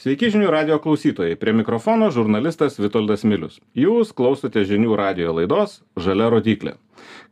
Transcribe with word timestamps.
Sveiki 0.00 0.30
žinių 0.32 0.46
radio 0.48 0.78
klausytojai. 0.80 1.34
Prie 1.36 1.52
mikrofono 1.52 2.06
žurnalistas 2.08 2.78
Vitoldas 2.80 3.20
Milius. 3.20 3.58
Jūs 3.76 4.14
klausote 4.16 4.62
žinių 4.64 4.94
radio 4.96 5.34
laidos 5.36 5.82
Žalia 6.00 6.30
rodiklė. 6.32 6.72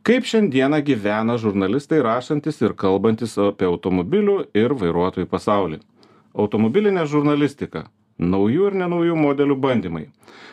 Kaip 0.05 0.27
šiandieną 0.29 0.77
gyvena 0.85 1.39
žurnalistai 1.41 2.03
rašantis 2.05 2.61
ir 2.61 2.77
kalbantis 2.77 3.33
apie 3.41 3.65
automobilių 3.65 4.37
ir 4.53 4.77
vairuotojų 4.83 5.25
pasaulį. 5.33 5.81
Automobilinė 6.37 7.09
žurnalistika. 7.09 7.87
Naujų 8.21 8.69
ir 8.69 8.79
nenaujų 8.83 9.17
modelių 9.17 9.57
bandymai. 9.65 10.05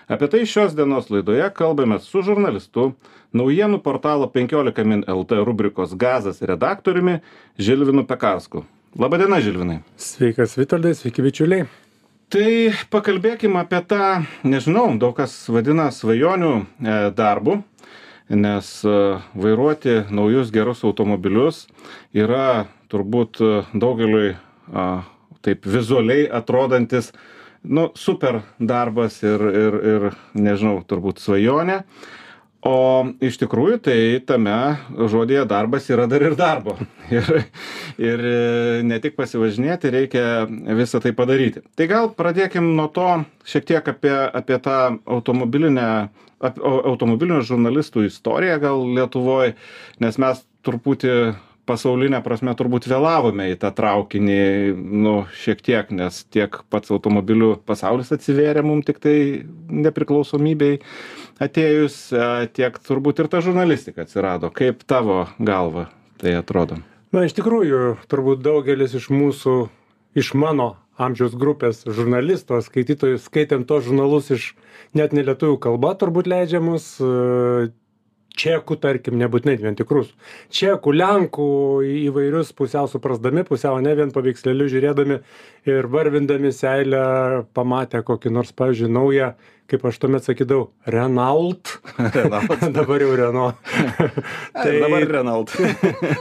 Apie 0.09 0.33
tai 0.33 0.47
šios 0.49 0.73
dienos 0.73 1.13
laidoje 1.13 1.53
kalbame 1.53 2.01
su 2.01 2.25
žurnalistu, 2.25 2.95
naujienų 3.37 3.85
portalo 3.85 4.33
15 4.33 4.89
min 4.89 5.05
LT 5.05 5.45
rubrikos 5.45 5.93
Gazas 5.93 6.41
redaktoriumi 6.41 7.21
Žilvinu 7.61 8.09
Pekarsku. 8.09 8.65
Labadiena, 8.97 9.43
Žilvinai. 9.45 9.83
Sveikas, 10.01 10.57
Vitoldai, 10.57 10.97
sveiki 10.97 11.21
bičiuliai. 11.21 11.67
Tai 12.27 12.73
pakalbėkime 12.91 13.61
apie 13.61 13.79
tą, 13.87 14.07
nežinau, 14.43 14.89
daug 14.99 15.13
kas 15.15 15.31
vadina 15.47 15.93
svajonių 15.95 16.49
e, 16.59 16.95
darbu, 17.15 17.61
nes 18.35 18.71
e, 18.83 18.95
vairuoti 19.39 19.95
naujus 20.11 20.51
gerus 20.51 20.83
automobilius 20.89 21.61
yra 22.11 22.67
turbūt 22.91 23.39
e, 23.39 23.53
daugeliui 23.79 24.33
taip 25.47 25.71
vizualiai 25.71 26.27
atrodantis, 26.27 27.13
nu, 27.63 27.93
super 27.95 28.41
darbas 28.59 29.21
ir, 29.23 29.47
ir, 29.63 29.79
ir 29.95 30.11
nežinau, 30.35 30.81
turbūt 30.83 31.23
svajonė 31.23 31.85
o 32.67 32.77
iš 33.23 33.39
tikrųjų 33.41 33.79
tai 33.87 33.99
tame 34.27 34.57
žodyje 35.11 35.45
darbas 35.49 35.87
yra 35.93 36.09
dar 36.11 36.25
ir 36.27 36.37
darbo. 36.39 36.77
Ir 37.15 37.47
ir 38.03 38.23
e, 38.27 38.83
ne 38.83 38.99
tik 38.99 39.15
pasivažinėti 39.17 39.93
reikia 39.95 40.25
visa 40.75 40.99
tai 41.01 41.13
padaryti. 41.17 41.63
Tai 41.79 41.87
gal 41.91 42.11
pradėkim 42.19 42.73
nuo 42.77 42.89
to 42.91 43.07
šiek 43.47 43.69
tiek 43.69 43.91
apie 43.95 44.13
apie 44.13 44.59
tą 44.65 44.99
automobilinę 45.07 45.87
ap 46.45 46.59
automobilinių 46.61 47.45
žurnalistų 47.49 48.09
istoriją 48.11 48.59
gal 48.61 48.83
lietuvoj 48.99 49.55
nes 50.05 50.19
mes 50.21 50.43
truputį 50.67 51.15
pasauline 51.67 52.21
prasme 52.25 52.55
turbūt 52.57 52.89
vėlavome 52.91 53.51
į 53.53 53.59
tą 53.63 53.73
traukinį 53.77 54.39
nu 54.77 55.15
šiek 55.43 55.63
tiek 55.67 55.91
nes 55.95 56.23
tiek 56.33 56.61
pats 56.73 56.93
automobilių 56.95 57.57
pasaulis 57.67 58.13
atsivėrė 58.15 58.65
mum 58.67 58.83
tiktai 58.87 59.45
nepriklausomybei 59.69 60.81
atėjus 61.43 61.99
tiek 62.57 62.81
turbūt 62.87 63.23
ir 63.23 63.31
ta 63.33 63.43
žurnalistika 63.45 64.07
atsirado. 64.07 64.51
Kaip 64.55 64.87
tavo 64.89 65.25
galva 65.39 65.89
tai 66.21 66.37
atrodo? 66.39 66.81
Na, 67.15 67.27
iš 67.27 67.37
tikrųjų, 67.37 67.97
turbūt 68.11 68.43
daugelis 68.45 68.97
iš 68.99 69.07
mūsų, 69.15 69.55
iš 70.19 70.33
mano 70.37 70.75
amžiaus 71.01 71.37
grupės 71.39 71.85
žurnalisto, 71.85 72.59
skaitytojų, 72.65 73.21
skaitėm 73.23 73.67
tos 73.69 73.85
žurnalus 73.87 74.31
iš 74.35 74.51
net 74.97 75.15
nelietuvių 75.17 75.59
kalba, 75.63 75.93
turbūt 76.01 76.29
leidžiamus, 76.31 76.89
čekų 78.37 78.77
tarkim 78.83 79.17
nebūtinai 79.21 79.57
vien 79.61 79.77
tikrus 79.79 80.11
čekų 80.55 80.93
lenkų 81.01 81.47
įvairius 82.07 82.53
pusiau 82.59 82.89
suprasdami 82.91 83.45
pusiau 83.49 83.81
ne 83.85 83.95
vien 83.99 84.13
paveikslėlius 84.15 84.73
žiūrėdami 84.75 85.19
ir 85.73 85.89
varvindami 85.93 86.53
seilę 86.55 87.03
pamatę 87.57 88.05
kokį 88.07 88.35
nors 88.39 88.55
pavyzdžiui 88.61 88.93
naują 88.99 89.33
kaip 89.71 89.85
aš 89.89 89.99
tuomet 90.03 90.27
sakydavau 90.27 90.71
renault. 90.93 91.77
Dabar 92.77 93.03
jau 93.03 93.15
reno 93.19 93.47
tai 94.63 94.75
dabar 94.81 95.07
renault. 95.19 95.53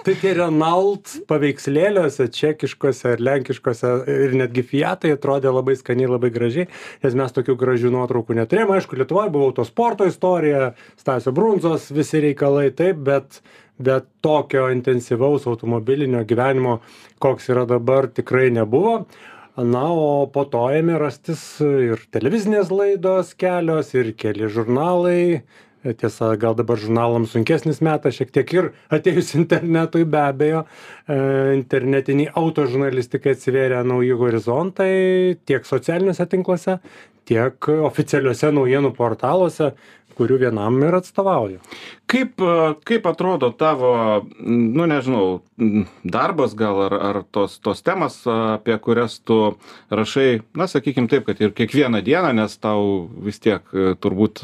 Tai 0.06 0.16
tie 0.22 0.34
renault 0.38 1.16
paveikslėliuose 1.30 2.30
čekiškuose 2.34 3.16
ir 3.16 3.26
lenkiškuose 3.26 3.92
ir 4.12 4.38
netgi 4.40 4.66
fiatai 4.66 5.14
atrodė 5.16 5.54
labai 5.54 5.78
skaniai 5.80 6.10
labai 6.12 6.32
gražiai 6.36 6.70
nes 7.04 7.18
mes 7.18 7.36
tokių 7.36 7.58
gražių 7.60 7.92
nuotraukų 7.96 8.40
neturėjom. 8.40 8.74
Aišku 8.78 9.00
lietuvoj 9.00 9.30
buvo 9.34 9.52
autosporto 9.52 10.08
istorija 10.10 10.74
stasio 11.00 11.34
brundzos 11.36 11.92
visi 11.96 12.24
reikalai 12.24 12.72
taip 12.76 13.04
bet 13.06 13.42
bet 13.76 14.06
tokio 14.24 14.70
intensyvaus 14.72 15.48
automobilinio 15.52 16.22
gyvenimo 16.24 16.78
koks 17.20 17.50
yra 17.52 17.66
dabar 17.68 18.08
tikrai 18.08 18.48
nebuvo 18.56 19.02
na 19.58 19.86
o 19.92 20.26
po 20.32 20.44
to 20.52 20.66
ėmė 20.76 20.98
rastis 21.00 21.42
ir 21.64 22.02
televizinės 22.12 22.72
laidos 22.74 23.34
kelios 23.40 23.94
ir 23.96 24.12
keli 24.20 24.50
žurnalai. 24.52 25.44
Tiesa 25.86 26.32
gal 26.42 26.56
dabar 26.58 26.80
žurnalams 26.82 27.36
sunkesnis 27.36 27.78
metas 27.86 28.16
šiek 28.18 28.32
tiek 28.34 28.54
ir 28.58 28.70
atėjus 28.90 29.36
internetui 29.42 30.04
be 30.10 30.22
abejo. 30.22 30.64
E, 31.06 31.18
internetinei 31.60 32.32
autožurnalistikai 32.34 33.36
atsivėrė 33.36 33.84
nauji 33.86 34.18
horizontai 34.18 34.94
tiek 35.46 35.68
socialiniuose 35.70 36.26
tinkluose 36.32 36.80
tiek 37.30 37.70
oficialiuose 37.86 38.52
naujienų 38.54 38.92
portaluose 38.98 39.72
kurių 40.16 40.40
vienam 40.46 40.80
ir 40.84 40.98
atstovauju. 40.98 41.60
Kaip, 42.10 42.42
kaip 42.86 43.08
atrodo 43.10 43.50
tavo, 43.58 43.92
nu 44.40 44.86
nežinau, 44.90 45.40
darbas 46.06 46.54
gal 46.58 46.84
ar, 46.86 46.96
ar 47.10 47.22
tos, 47.34 47.58
tos 47.64 47.82
temas, 47.86 48.20
apie 48.30 48.78
kurias 48.82 49.18
tu 49.26 49.40
rašai, 49.90 50.44
na 50.58 50.70
sakykim 50.72 51.10
taip, 51.12 51.26
kad 51.30 51.42
ir 51.42 51.56
kiekvieną 51.58 52.04
dieną, 52.06 52.34
nes 52.38 52.58
tau 52.62 53.08
vis 53.26 53.42
tiek 53.42 53.66
turbūt 54.04 54.44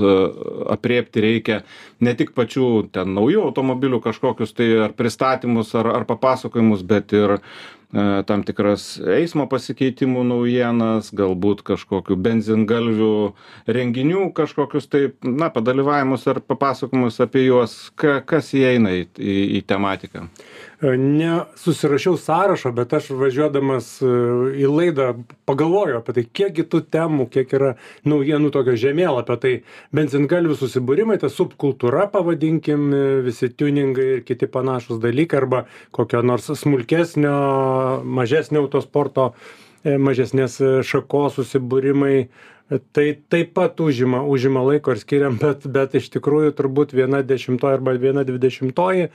apriepti 0.73 1.23
reikia 1.23 1.61
ne 2.01 2.15
tik 2.17 2.33
pačių 2.37 2.71
ten 2.95 3.13
naujų 3.17 3.45
automobilių 3.51 4.01
kažkokius 4.03 4.57
tai 4.57 4.71
ar 4.87 4.97
pristatymus 4.97 5.75
ar, 5.77 5.93
ar 6.01 6.09
papasakojimus, 6.09 6.81
bet 6.87 7.13
ir 7.17 7.37
E, 7.37 7.80
tam 8.27 8.43
tikras 8.47 8.95
eismo 9.03 9.47
pasikeitimų 9.51 10.23
naujienas, 10.29 11.09
galbūt 11.15 11.63
kažkokių 11.67 12.15
benzingalvių 12.23 13.15
renginių, 13.67 14.29
kažkokius 14.37 14.87
tai, 14.91 15.03
na, 15.25 15.49
padalyvavimus 15.51 16.23
ar 16.31 16.39
papasakojimus 16.45 17.19
apie 17.23 17.45
juos, 17.49 17.75
ka, 17.99 18.21
kas 18.23 18.53
įeina 18.55 18.93
į, 19.01 19.03
į 19.59 19.63
tematiką. 19.67 20.27
Nesusirašiau 20.81 22.17
sąrašo, 22.17 22.71
bet 22.73 22.93
aš 22.97 23.11
važiuodamas 23.13 23.89
e, 24.01 24.07
į 24.63 24.65
laidą 24.65 25.11
pagalvoju 25.45 25.99
apie 25.99 26.15
tai, 26.15 26.23
kiekgi 26.39 26.65
tų 26.71 26.79
temų, 26.89 27.27
kiek 27.29 27.53
yra 27.53 27.75
naujienų 28.09 28.49
tokio 28.55 28.73
žemėlapio. 28.81 29.37
Tai 29.43 29.51
benzingalvių 29.93 30.57
susibūrimai, 30.57 31.19
ta 31.21 31.29
subkultūra, 31.29 32.07
pavadinkim, 32.09 32.89
visi 33.27 33.51
tuningai 33.53 34.07
ir 34.15 34.23
kiti 34.25 34.49
panašus 34.49 34.97
dalykai, 35.03 35.43
arba 35.43 35.65
kokio 35.93 36.23
nors 36.25 36.49
smulkesnio, 36.63 37.35
mažesnio 38.01 38.65
autosporto, 38.65 39.35
e, 39.85 39.99
mažesnės 40.01 40.57
šakos 40.89 41.37
susibūrimai 41.37 42.15
tai 42.79 43.17
taip 43.29 43.53
pat 43.53 43.79
užima 43.83 44.21
užima 44.23 44.61
laiko 44.63 44.93
ir 44.95 44.99
skiriam 45.01 45.37
bet 45.41 45.65
bet 45.67 45.95
iš 45.99 46.07
tikrųjų 46.13 46.53
turbūt 46.55 46.93
viena 46.95 47.19
dešimtoji 47.25 47.79
arba 47.79 47.95
viena 47.99 48.23
dvidešimtoji 48.27 49.09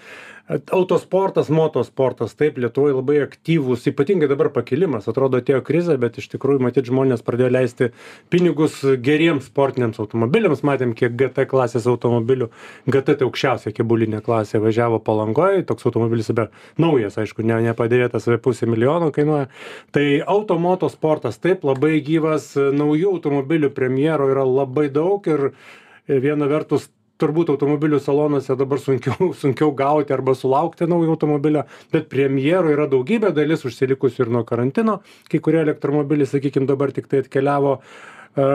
autosportas 0.48 1.48
motosportas 1.50 2.36
taip 2.38 2.58
lietuvoj 2.62 2.94
labai 3.00 3.16
aktyvūs 3.24 3.88
ypatingai 3.90 4.28
dabar 4.30 4.52
pakilimas 4.54 5.08
atrodo 5.10 5.40
atėjo 5.42 5.58
krizė 5.66 5.96
bet 5.98 6.20
iš 6.20 6.28
tikrųjų 6.36 6.62
matyt 6.62 6.86
žmonės 6.86 7.24
pradėjo 7.26 7.50
leisti 7.50 7.88
pinigus 8.30 8.78
geriems 9.02 9.48
sportiniams 9.50 9.98
automobiliams. 10.02 10.62
Matėm 10.66 10.94
kiek 10.98 11.16
gt 11.18 11.48
klasės 11.50 11.88
automobilių 11.90 12.50
gt 12.86 13.16
tai 13.18 13.26
aukščiausia 13.26 13.74
kėbulinė 13.74 14.22
klasė 14.26 14.62
važiavo 14.62 15.00
palangoj 15.02 15.64
toks 15.66 15.88
automobilis 15.90 16.30
be 16.36 16.48
naujas 16.78 17.18
aišku 17.18 17.42
ne 17.46 17.58
nepadėvėtas 17.66 18.28
apie 18.30 18.38
pusę 18.46 18.70
milijono 18.70 19.10
kainuoja. 19.14 19.48
Tai 19.90 20.06
auto 20.30 20.60
motosportas 20.62 21.40
taip 21.42 21.66
labai 21.66 21.98
gyvas 22.06 22.52
naujų 22.54 23.16
automobilių 23.16 23.72
premjerų 23.74 24.30
yra 24.36 24.46
labai 24.46 24.86
daug 24.94 25.26
ir 25.26 25.50
viena 26.06 26.46
vertus 26.46 26.86
turbūt 27.20 27.52
automobilių 27.54 28.00
salonuose 28.02 28.56
dabar 28.58 28.82
sunkiau 28.82 29.30
sunkiau 29.42 29.72
gauti 29.76 30.14
arba 30.16 30.36
sulaukti 30.36 30.88
naujo 30.90 31.14
automobilio 31.16 31.66
bet 31.92 32.10
premjerų 32.12 32.74
yra 32.76 32.88
daugybė 32.92 33.32
dalis 33.36 33.64
užsilikusių 33.68 34.26
ir 34.26 34.34
nuo 34.38 34.44
karantino. 34.48 35.00
Kai 35.30 35.40
kurie 35.44 35.62
elektromobiliai 35.64 36.28
sakykim 36.30 36.68
dabar 36.68 36.92
tiktai 36.94 37.24
atkeliavo 37.24 37.78
a, 37.78 38.50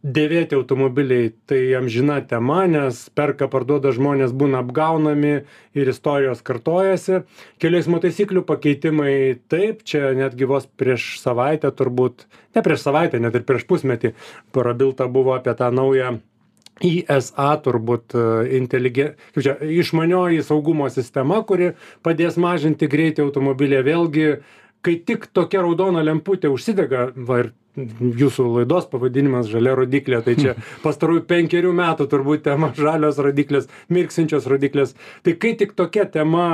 dėvėti 0.00 0.56
automobiliai. 0.56 1.30
Tai 1.48 1.60
amžina 1.80 2.20
tema 2.26 2.62
nes 2.70 3.02
perka 3.16 3.48
parduoda 3.52 3.92
žmonės 3.96 4.32
būna 4.36 4.62
apgaunami 4.64 5.34
ir 5.76 5.92
istorijos 5.92 6.42
kartojasi. 6.46 7.22
Kelių 7.60 7.82
eismo 7.82 8.00
taisyklių 8.02 8.44
pakeitimai 8.48 9.12
taip 9.52 9.84
čia 9.84 10.14
netgi 10.16 10.48
vos 10.48 10.68
prieš 10.80 11.18
savaitę 11.20 11.72
turbūt 11.76 12.26
ne 12.56 12.64
prieš 12.64 12.86
savaitę 12.86 13.20
net 13.20 13.36
ir 13.36 13.46
prieš 13.48 13.68
pusmetį 13.68 14.14
prabilta 14.56 15.08
buvo 15.10 15.36
apie 15.36 15.54
tą 15.58 15.70
naują 15.74 16.18
ISA 16.80 17.50
turbūt 17.64 18.16
intelige 18.56 19.12
kaip 19.34 19.44
čia 19.44 19.56
išmanioji 19.80 20.44
saugumo 20.46 20.88
sistema 20.92 21.42
kuri 21.46 21.74
padės 22.06 22.38
mažinti 22.40 22.88
greitį 22.90 23.26
automobilyje. 23.26 23.82
Vėlgi 23.86 24.26
kai 24.84 24.98
tik 25.06 25.30
tokia 25.36 25.64
raudona 25.64 26.04
lemputė 26.06 26.52
užsidega 26.52 27.10
va 27.16 27.42
ir 27.44 27.50
jūsų 27.78 28.46
laidos 28.56 28.88
pavadinimas 28.90 29.48
žalia 29.50 29.76
rodyklė, 29.78 30.20
tai 30.26 30.34
čia 30.38 30.54
pastarųjų 30.84 31.22
penkerių 31.30 31.70
metų 31.76 32.06
turbūt 32.10 32.44
tema 32.48 32.72
žalios 32.76 33.20
rodiklės, 33.22 33.68
mirksinčios 33.92 34.48
rodiklės. 34.50 34.96
Tai 35.26 35.36
kai 35.40 35.54
tik 35.60 35.76
tokia 35.78 36.06
tema 36.10 36.46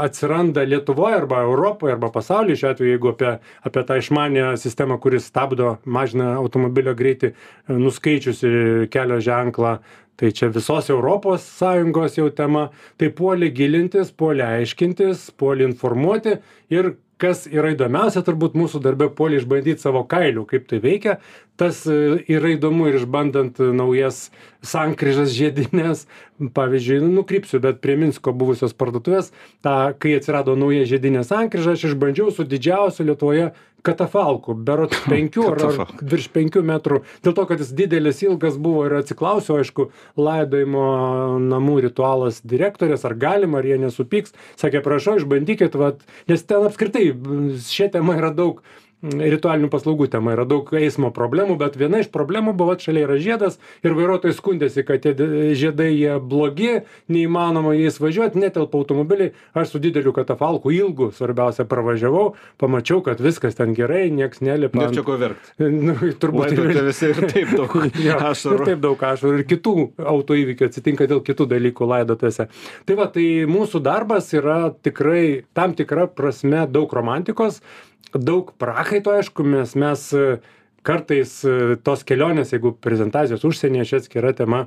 atsiranda 0.00 0.64
Lietuvoje 0.66 1.20
arba 1.22 1.44
Europoje 1.46 1.94
arba 1.94 2.10
pasaulyje, 2.14 2.58
šiuo 2.60 2.72
atveju, 2.72 2.94
jeigu 2.96 3.12
apie, 3.14 3.34
apie 3.70 3.84
tą 3.86 4.00
išmanę 4.02 4.54
sistemą, 4.60 4.98
kuris 5.02 5.28
stabdo, 5.30 5.76
mažina 5.84 6.34
automobilio 6.40 6.96
greitį, 6.98 7.34
nuskaičiusi 7.70 8.90
kelio 8.92 9.20
ženklą, 9.22 9.78
tai 10.16 10.30
čia 10.34 10.48
visos 10.54 10.90
europos 10.90 11.46
sąjungos 11.58 12.18
jau 12.18 12.28
tema 12.30 12.68
tai 13.00 13.08
puoli 13.10 13.50
gilintis 13.50 14.12
puoli 14.14 14.44
aiškintis 14.46 15.32
puoli 15.38 15.66
informuoti 15.66 16.36
ir 16.70 16.92
kas 17.22 17.44
yra 17.50 17.72
įdomiausia 17.74 18.24
turbūt 18.26 18.56
mūsų 18.58 18.80
darbe 18.84 19.08
puoli 19.14 19.38
išbandyt 19.40 19.82
savo 19.82 20.04
kailiu 20.08 20.44
kaip 20.48 20.66
tai 20.70 20.80
veikia. 20.82 21.18
Tas 21.60 21.84
e, 21.86 22.24
yra 22.34 22.54
įdomu 22.56 22.88
ir 22.90 22.98
išbandant 22.98 23.60
naujas 23.62 24.28
sankryžas 24.66 25.34
žiedines 25.36 26.06
pavyzdžiui 26.54 26.98
nu 27.04 27.12
nukrypsiu 27.20 27.60
bet 27.62 27.78
prie 27.84 27.94
minsko 28.00 28.32
buvusios 28.34 28.74
parduotuvės 28.74 29.30
tą 29.64 29.94
kai 30.02 30.16
atsirado 30.18 30.56
nauja 30.58 30.88
žiedinė 30.90 31.22
sankryža 31.26 31.76
aš 31.76 31.86
išbandžiau 31.92 32.34
su 32.34 32.46
didžiausiu 32.48 33.06
lietuvoje 33.06 33.52
katafalku 33.84 34.56
berods 34.66 35.02
penkių 35.12 35.48
ar 35.52 35.64
ar 35.68 35.80
virš 36.00 36.28
penkių 36.34 36.64
metrų. 36.66 37.02
Dėl 37.24 37.36
to 37.36 37.46
kad 37.50 37.62
jis 37.62 37.74
didelis 37.76 38.22
ilgas 38.24 38.58
buvo 38.60 38.86
ir 38.88 38.96
atsiklausiau 39.00 39.60
aišku 39.62 39.88
laidojimo 40.20 40.86
namų 41.44 41.80
ritualas 41.88 42.40
direktorės 42.44 43.04
ar 43.08 43.16
galima 43.20 43.60
ar 43.60 43.68
jie 43.68 43.80
nesupyks. 43.82 44.34
Sakė 44.60 44.82
prašau 44.84 45.18
išbandykit 45.20 45.76
vat 45.80 46.02
nes 46.30 46.46
ten 46.48 46.66
apskritai 46.68 47.10
šia 47.68 47.90
tema 47.94 48.18
yra 48.20 48.32
daug 48.34 48.64
ritualinių 49.04 49.70
paslaugų 49.72 50.08
tema 50.12 50.34
yra 50.36 50.46
daug 50.48 50.70
eismo 50.78 51.10
problemų 51.14 51.58
bet 51.60 51.76
viena 51.80 52.00
iš 52.02 52.10
problemų 52.14 52.54
buvo 52.56 52.72
vat 52.72 52.84
šalia 52.84 53.04
yra 53.08 53.18
žiedas 53.20 53.58
ir 53.84 53.96
vairuotojai 53.96 54.36
skundėsi 54.36 54.86
kad 54.86 55.04
tie 55.04 55.14
žiedai 55.58 55.90
jie 55.92 56.16
blogi 56.20 56.80
neįmanoma 57.12 57.74
jais 57.76 58.00
važiuot 58.00 58.38
netelpa 58.38 58.80
automobiliai 58.80 59.34
aš 59.54 59.74
su 59.74 59.82
dideliu 59.82 60.14
katafalku 60.16 60.72
ilgu 60.74 61.10
svarbiausia 61.16 61.66
pravažiavau 61.68 62.32
pamačiau 62.62 63.02
kad 63.04 63.20
viskas 63.20 63.58
ten 63.58 63.74
gerai 63.76 64.08
nieks 64.14 64.40
nelipa 64.44 64.84
Nėr 64.84 64.96
čia 64.96 65.04
ko 65.06 65.16
verkt. 65.20 65.52
nu, 65.86 65.94
turbūt 66.20 66.52
Laidotuvėse 66.54 67.10
ir 67.12 67.20
taip 67.30 67.54
daug 67.54 67.76
ašarų. 68.30 68.58
Ir 68.58 68.68
taip 68.70 68.84
daug 68.84 69.06
ašarų 69.10 69.40
ir 69.40 69.46
kitų 69.50 69.74
autoįvykių 70.14 70.68
atsitinka 70.68 71.08
dėl 71.10 71.22
kitų 71.26 71.48
dalykų 71.54 71.88
laidotuvėse. 71.90 72.48
Tai 72.88 72.98
va, 73.00 73.08
tai 73.14 73.26
mūsų 73.50 73.82
darbas 73.84 74.30
yra 74.36 74.58
tikrai 74.84 75.24
tam 75.56 75.76
tikra 75.78 76.08
prasme 76.10 76.64
daug 76.70 76.92
romantikos, 76.94 77.60
daug 78.12 78.52
prakaito, 78.60 79.14
aišku, 79.14 79.46
mes, 79.46 79.74
mes 79.78 80.02
kartais 80.84 81.38
e, 81.46 81.76
tos 81.84 82.04
kelionės, 82.06 82.52
jeigu 82.54 82.74
prezentacijos 82.84 83.44
užsienyje 83.48 83.88
čia 83.90 84.00
atskira 84.02 84.34
tema, 84.36 84.64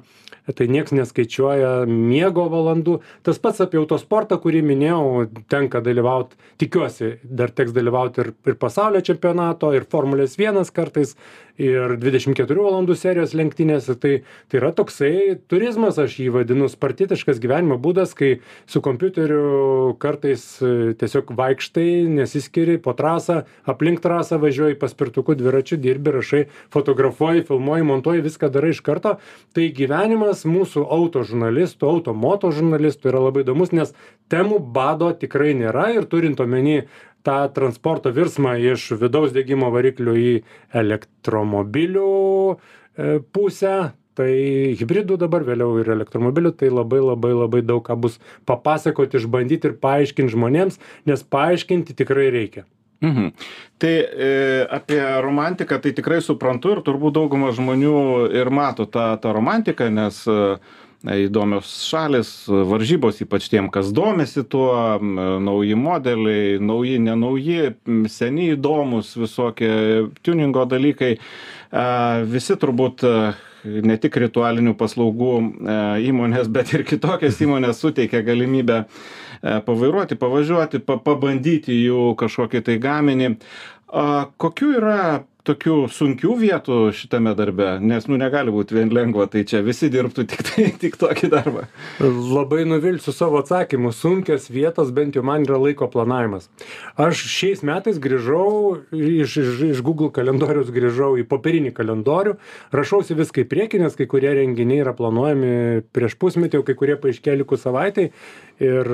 tai 0.58 0.68
nieks 0.72 0.94
neskaičiuoja 0.96 1.72
miego 1.90 2.48
valandų. 2.52 3.00
Tas 3.28 3.40
pats 3.44 3.62
apie 3.64 3.80
autosportą, 3.82 4.40
kurį 4.42 4.64
minėjau, 4.66 5.28
tenka 5.52 5.82
dalyvauti, 5.84 6.40
tikiuosi, 6.62 7.18
dar 7.24 7.54
teks 7.54 7.76
dalyvauti 7.76 8.24
ir, 8.24 8.32
ir 8.48 8.58
pasaulio 8.60 9.04
čempionato, 9.06 9.74
ir 9.76 9.88
Formulės 9.92 10.38
1 10.40 10.72
kartais, 10.76 11.16
ir 11.62 11.96
24 11.98 12.64
valandų 12.64 12.96
serijos 12.98 13.34
lenktynėse. 13.38 13.98
Tai, 14.02 14.14
tai 14.50 14.60
yra 14.62 14.72
toksai 14.78 15.38
turizmas, 15.50 16.00
aš 16.02 16.20
jį 16.22 16.30
vadinu, 16.38 16.70
spartitiškas 16.72 17.42
gyvenimo 17.44 17.80
būdas, 17.82 18.14
kai 18.18 18.38
su 18.70 18.82
kompiuteriu 18.86 19.96
kartais 20.02 20.46
e, 20.62 20.94
tiesiog 20.98 21.34
vaikštai, 21.38 21.90
nesiskiri 22.20 22.78
po 22.82 22.94
trasą, 22.98 23.42
aplink 23.70 24.02
trasą 24.06 24.40
važiuoji 24.42 24.80
paspirtuku, 24.80 25.38
dviračiu, 25.38 25.80
dirbi, 25.82 26.07
rašai, 26.16 26.44
fotografuoji, 26.74 27.46
filmuoji, 27.50 27.88
montuoji, 27.88 28.26
viską 28.26 28.50
darai 28.54 28.72
iš 28.76 28.82
karto. 28.86 29.18
Tai 29.56 29.68
gyvenimas 29.78 30.46
mūsų 30.48 30.86
auto 30.94 31.26
žurnalistų, 31.28 31.90
automoto 31.90 32.52
žurnalistų 32.56 33.12
yra 33.12 33.24
labai 33.28 33.46
įdomus, 33.46 33.74
nes 33.76 33.94
temų 34.32 34.60
bado 34.74 35.12
tikrai 35.18 35.54
nėra 35.58 35.90
ir 35.96 36.10
turint 36.10 36.42
omeny 36.44 36.84
tą 37.28 37.38
transporto 37.54 38.12
virsmą 38.16 38.56
iš 38.74 38.94
vidaus 39.02 39.34
degimo 39.36 39.72
variklių 39.74 40.18
į 40.22 40.34
elektromobilių 40.82 42.12
e, 42.54 43.18
pusę, 43.36 43.76
tai 44.18 44.32
hybridų 44.80 45.20
dabar 45.22 45.46
vėliau 45.48 45.76
ir 45.82 45.92
elektromobilių, 45.98 46.54
tai 46.58 46.72
labai 46.74 47.02
labai 47.04 47.34
labai 47.36 47.62
daug 47.66 47.84
ką 47.86 48.00
bus 48.08 48.18
papasakoti, 48.50 49.20
išbandyti 49.20 49.72
ir 49.72 49.78
paaiškinti 49.84 50.34
žmonėms, 50.34 50.80
nes 51.10 51.28
paaiškinti 51.36 51.98
tikrai 52.00 52.32
reikia. 52.34 52.66
Mhm. 53.02 53.32
Tai 53.78 53.94
e, 53.94 54.68
apie 54.70 55.22
romantiką 55.22 55.78
tai 55.82 55.94
tikrai 55.94 56.18
suprantu 56.26 56.74
ir 56.74 56.82
turbūt 56.86 57.14
dauguma 57.20 57.52
žmonių 57.54 57.98
ir 58.34 58.50
mato 58.50 58.88
tą, 58.90 59.12
tą 59.22 59.34
romantiką, 59.38 59.92
nes 59.94 60.24
e, 60.26 60.38
įdomios 61.28 61.70
šalis, 61.86 62.32
varžybos, 62.50 63.22
ypač 63.22 63.52
tiem, 63.54 63.70
kas 63.70 63.92
domisi 63.94 64.42
tuo, 64.50 64.74
nauji 64.98 65.78
modeliai, 65.78 66.58
nauji, 66.58 66.98
nenauji, 67.06 67.60
m, 67.86 68.08
seni 68.10 68.50
įdomus 68.56 69.14
visokie 69.20 70.10
tuningo 70.26 70.66
dalykai. 70.66 71.14
E, 71.18 71.86
visi 72.34 72.58
turbūt 72.58 73.06
ne 73.86 73.98
tik 74.02 74.18
ritualinių 74.24 74.74
paslaugų 74.80 75.32
e, 75.38 75.78
įmonės, 76.10 76.50
bet 76.54 76.74
ir 76.76 76.86
kitokias 76.88 77.40
įmonės 77.44 77.82
suteikia 77.84 78.24
galimybę 78.26 78.84
e, 78.84 78.88
pavairuoti, 79.68 80.20
pavažiuoti, 80.20 80.82
pa, 80.84 81.00
pabandyti 81.04 81.76
jų 81.84 82.12
kažkokį 82.20 82.64
tai 82.68 82.78
gaminį. 82.84 83.34
A, 83.88 84.06
kokių 84.42 84.72
yra 84.82 85.02
tokių 85.48 85.76
sunkių 85.94 86.36
vietų 86.42 86.78
šitame 86.96 87.34
darbe? 87.38 87.78
Nes, 87.84 88.08
nu, 88.12 88.18
negali 88.20 88.52
būti 88.54 88.76
vien 88.78 88.92
lengva, 88.94 89.28
tai 89.32 89.46
čia 89.48 89.64
visi 89.66 89.90
dirbtų 89.94 90.26
tik, 90.30 90.44
tai, 90.50 90.66
tik 90.82 90.98
tokį 91.00 91.30
darbą. 91.34 91.66
Labai 92.02 92.64
nuvilsiu 92.70 93.14
savo 93.16 93.42
atsakymu. 93.42 93.94
Sunkios 93.96 94.50
vietos 94.54 94.92
bent 94.96 95.18
jau 95.18 95.24
man 95.28 95.46
yra 95.48 95.60
laiko 95.62 95.90
planavimas. 95.92 96.50
Aš 97.00 97.24
šiais 97.32 97.64
metais 97.68 98.00
grįžau 98.04 98.84
iš, 98.92 99.38
iš, 99.44 99.64
iš 99.72 99.84
Google 99.86 100.12
kalendorius, 100.16 100.72
grįžau 100.74 101.14
į 101.22 101.28
popierinį 101.30 101.74
kalendorių, 101.78 102.38
rašausi 102.76 103.18
viską 103.18 103.46
į 103.46 103.50
priekį, 103.52 103.84
nes 103.86 103.98
kai 103.98 104.10
kurie 104.10 104.34
renginiai 104.38 104.84
yra 104.84 104.96
planuojami 104.98 105.88
prieš 105.96 106.18
pusmetį, 106.22 106.62
o 106.62 106.68
kai 106.68 106.78
kurie 106.80 107.00
paaiškė 107.02 107.40
likus 107.42 107.66
savaitai. 107.66 108.12
Ir 108.64 108.88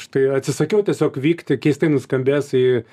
štai 0.00 0.28
atsisakiau 0.38 0.80
tiesiog 0.86 1.18
vykti, 1.20 1.58
keistai 1.60 1.90
nuskambės 1.92 2.54
į 2.56 2.64
e, 2.72 2.84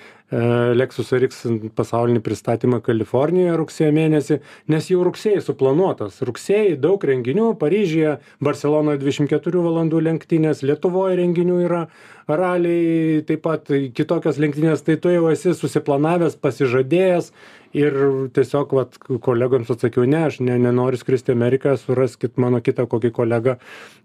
Lexus 0.76 1.14
RX 1.16 1.46
pasaulinį 1.78 2.20
pristatymą 2.26 2.82
Kalifornijoje 2.92 3.58
rugsėjo 3.64 3.92
mėnesį, 3.96 4.40
nes 4.72 4.92
jau 4.92 5.02
rugsėjai 5.08 5.42
suplanuotas. 5.48 6.22
Rugsėjai 6.28 6.78
daug 6.84 7.02
renginių, 7.08 7.54
Paryžyje, 7.62 8.18
Barcelonoje 8.44 9.02
24 9.02 9.64
valandų 9.66 10.04
lenktynės, 10.12 10.66
Lietuvoje 10.68 11.18
renginių 11.24 11.62
yra, 11.66 11.86
raliai, 12.30 13.24
taip 13.28 13.44
pat 13.46 13.72
kitokios 13.96 14.40
lenktynės, 14.42 14.84
tai 14.86 14.98
tu 15.02 15.12
jau 15.12 15.26
esi 15.32 15.56
susiplanavęs, 15.58 16.38
pasižadėjęs 16.42 17.32
ir 17.78 17.98
tiesiog 18.36 18.76
vat, 18.76 18.98
kolegoms 19.24 19.72
atsakiau, 19.72 20.06
ne, 20.10 20.26
aš 20.28 20.42
ne, 20.44 20.58
nenoriu 20.60 21.00
skristi 21.00 21.32
į 21.32 21.38
Ameriką, 21.38 21.76
suraskit 21.80 22.40
mano 22.42 22.60
kitą 22.64 22.88
kokį 22.92 23.14
kolegą. 23.16 23.58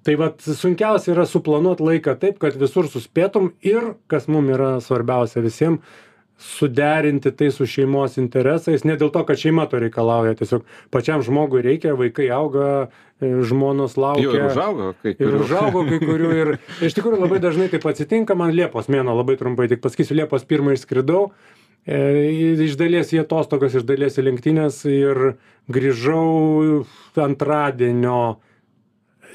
Tai 0.07 0.17
vat 0.21 0.43
sunkiausia 0.47 1.13
yra 1.17 1.27
suplanuoti 1.29 1.87
laiką 1.87 2.17
taip, 2.23 2.39
kad 2.43 2.59
visur 2.61 2.91
suspėtum 2.91 3.53
ir, 3.67 3.95
kas 4.11 4.31
mums 4.31 4.55
yra 4.55 4.77
svarbiausia 4.85 5.43
visiems, 5.45 5.83
suderinti 6.39 7.31
tai 7.33 7.49
su 7.51 7.65
šeimos 7.67 8.19
interesais, 8.21 8.85
ne 8.85 8.97
dėl 9.01 9.09
to, 9.15 9.23
kad 9.25 9.41
šeima 9.41 9.65
to 9.71 9.81
reikalauja, 9.81 10.35
tiesiog 10.37 10.67
pačiam 10.93 11.23
žmogui 11.25 11.63
reikia, 11.65 11.95
vaikai 11.97 12.27
auga, 12.37 12.67
e, 13.21 13.31
žmonos 13.49 13.97
laukia. 13.97 14.29
Ir 14.35 14.49
užaugo, 14.51 14.91
kai 15.03 15.15
Ir 15.15 15.21
kurių. 15.23 15.43
užaugo 15.47 15.85
kai 15.89 16.01
kurių 16.05 16.33
ir 16.37 16.51
iš 16.91 16.97
tikrųjų 16.99 17.23
labai 17.25 17.41
dažnai 17.41 17.71
taip 17.73 17.87
atsitinka, 17.89 18.37
man 18.37 18.53
Liepos 18.53 18.91
mėno 18.93 19.17
labai 19.17 19.39
trumpai, 19.41 19.69
tik 19.73 19.81
pasakysiu, 19.85 20.19
Liepos 20.21 20.45
pirmą 20.45 20.77
išskridau, 20.77 21.31
e, 21.89 22.03
iš 22.69 22.77
dalies 22.77 23.15
į 23.17 23.23
atostogas, 23.25 23.79
iš 23.81 23.89
dalies 23.89 24.21
į 24.21 24.27
lenktynės 24.29 24.83
ir 24.93 25.39
grįžau 25.73 26.85
antradienio 27.17 28.37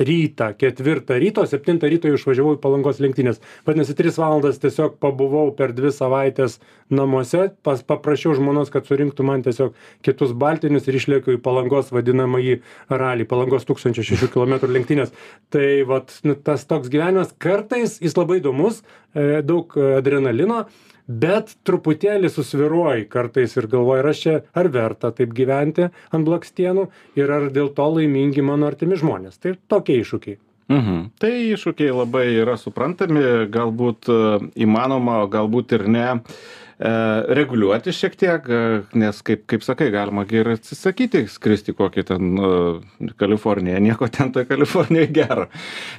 rytą, 0.08 0.52
ketvirtą 0.58 1.18
ryto, 1.22 1.46
septintą 1.48 1.90
ryto 1.92 2.10
jau 2.10 2.18
išvažiavau 2.18 2.56
į 2.58 2.62
palangos 2.64 3.00
lenktynės. 3.04 3.42
Vadinasi, 3.68 3.96
tris 3.98 4.20
valandas 4.22 4.60
tiesiog 4.62 4.98
pabuvau 5.04 5.52
per 5.58 5.76
dvi 5.78 5.94
savaitės 5.96 6.60
namuose, 6.92 7.50
pas, 7.66 7.84
paprašiau 7.88 8.36
žmonos, 8.38 8.72
kad 8.74 8.90
surinktų 8.90 9.26
man 9.28 9.46
tiesiog 9.46 9.76
kitus 10.06 10.36
baltinius 10.38 10.90
ir 10.90 11.00
išlėkiau 11.00 11.38
į 11.38 11.42
palangos 11.46 11.94
vadinamąjį 11.96 12.60
ralį, 12.92 13.28
palangos 13.32 13.68
1006 13.70 14.32
km 14.34 14.58
lenktynės. 14.68 15.14
Tai 15.54 15.68
vat, 15.90 16.16
nu, 16.28 16.36
tas 16.36 16.66
toks 16.70 16.92
gyvenimas 16.92 17.36
kartais 17.42 18.00
jis 18.04 18.18
labai 18.18 18.42
įdomus, 18.42 18.82
e, 19.16 19.44
daug 19.46 19.78
adrenalino, 20.02 20.66
bet 21.24 21.56
truputėlį 21.68 22.32
susviruoji 22.32 23.10
kartais 23.12 23.58
ir 23.58 23.68
galvoji, 23.72 24.04
ar 24.04 24.12
aš 24.12 24.22
čia, 24.24 24.38
ar 24.58 24.72
verta 24.74 25.12
taip 25.16 25.36
gyventi 25.38 25.90
ant 25.90 26.28
blakstienų 26.28 26.88
ir 27.20 27.36
ar 27.36 27.50
dėl 27.54 27.74
to 27.76 27.90
laimingi 27.98 28.46
mano 28.46 28.70
artimi 28.72 29.00
žmonės. 29.00 29.42
Tai 29.42 29.58
tokie 29.72 30.00
iššūkiai. 30.02 30.40
Mhm. 30.72 31.00
Tai 31.20 31.32
iššūkiai 31.52 31.92
labai 31.92 32.26
yra 32.40 32.56
suprantami, 32.60 33.24
galbūt 33.52 34.08
e, 34.08 34.20
įmanoma, 34.64 35.26
galbūt 35.32 35.76
ir 35.76 35.88
ne. 35.92 36.08
Reguliuoti 36.82 37.94
šiek 37.94 38.16
tiek, 38.18 38.48
nes, 38.98 39.20
kaip, 39.26 39.44
kaip 39.50 39.62
sakai, 39.66 39.92
galima 39.94 40.24
ir 40.34 40.50
atsisakyti 40.56 41.28
skristi 41.30 41.76
kokį 41.78 42.06
ten 42.10 42.42
uh, 42.42 43.12
Kaliforniją, 43.22 43.78
nieko 43.84 44.10
ten 44.10 44.32
toj 44.34 44.48
Kalifornijoje 44.50 45.12
gero. 45.14 45.46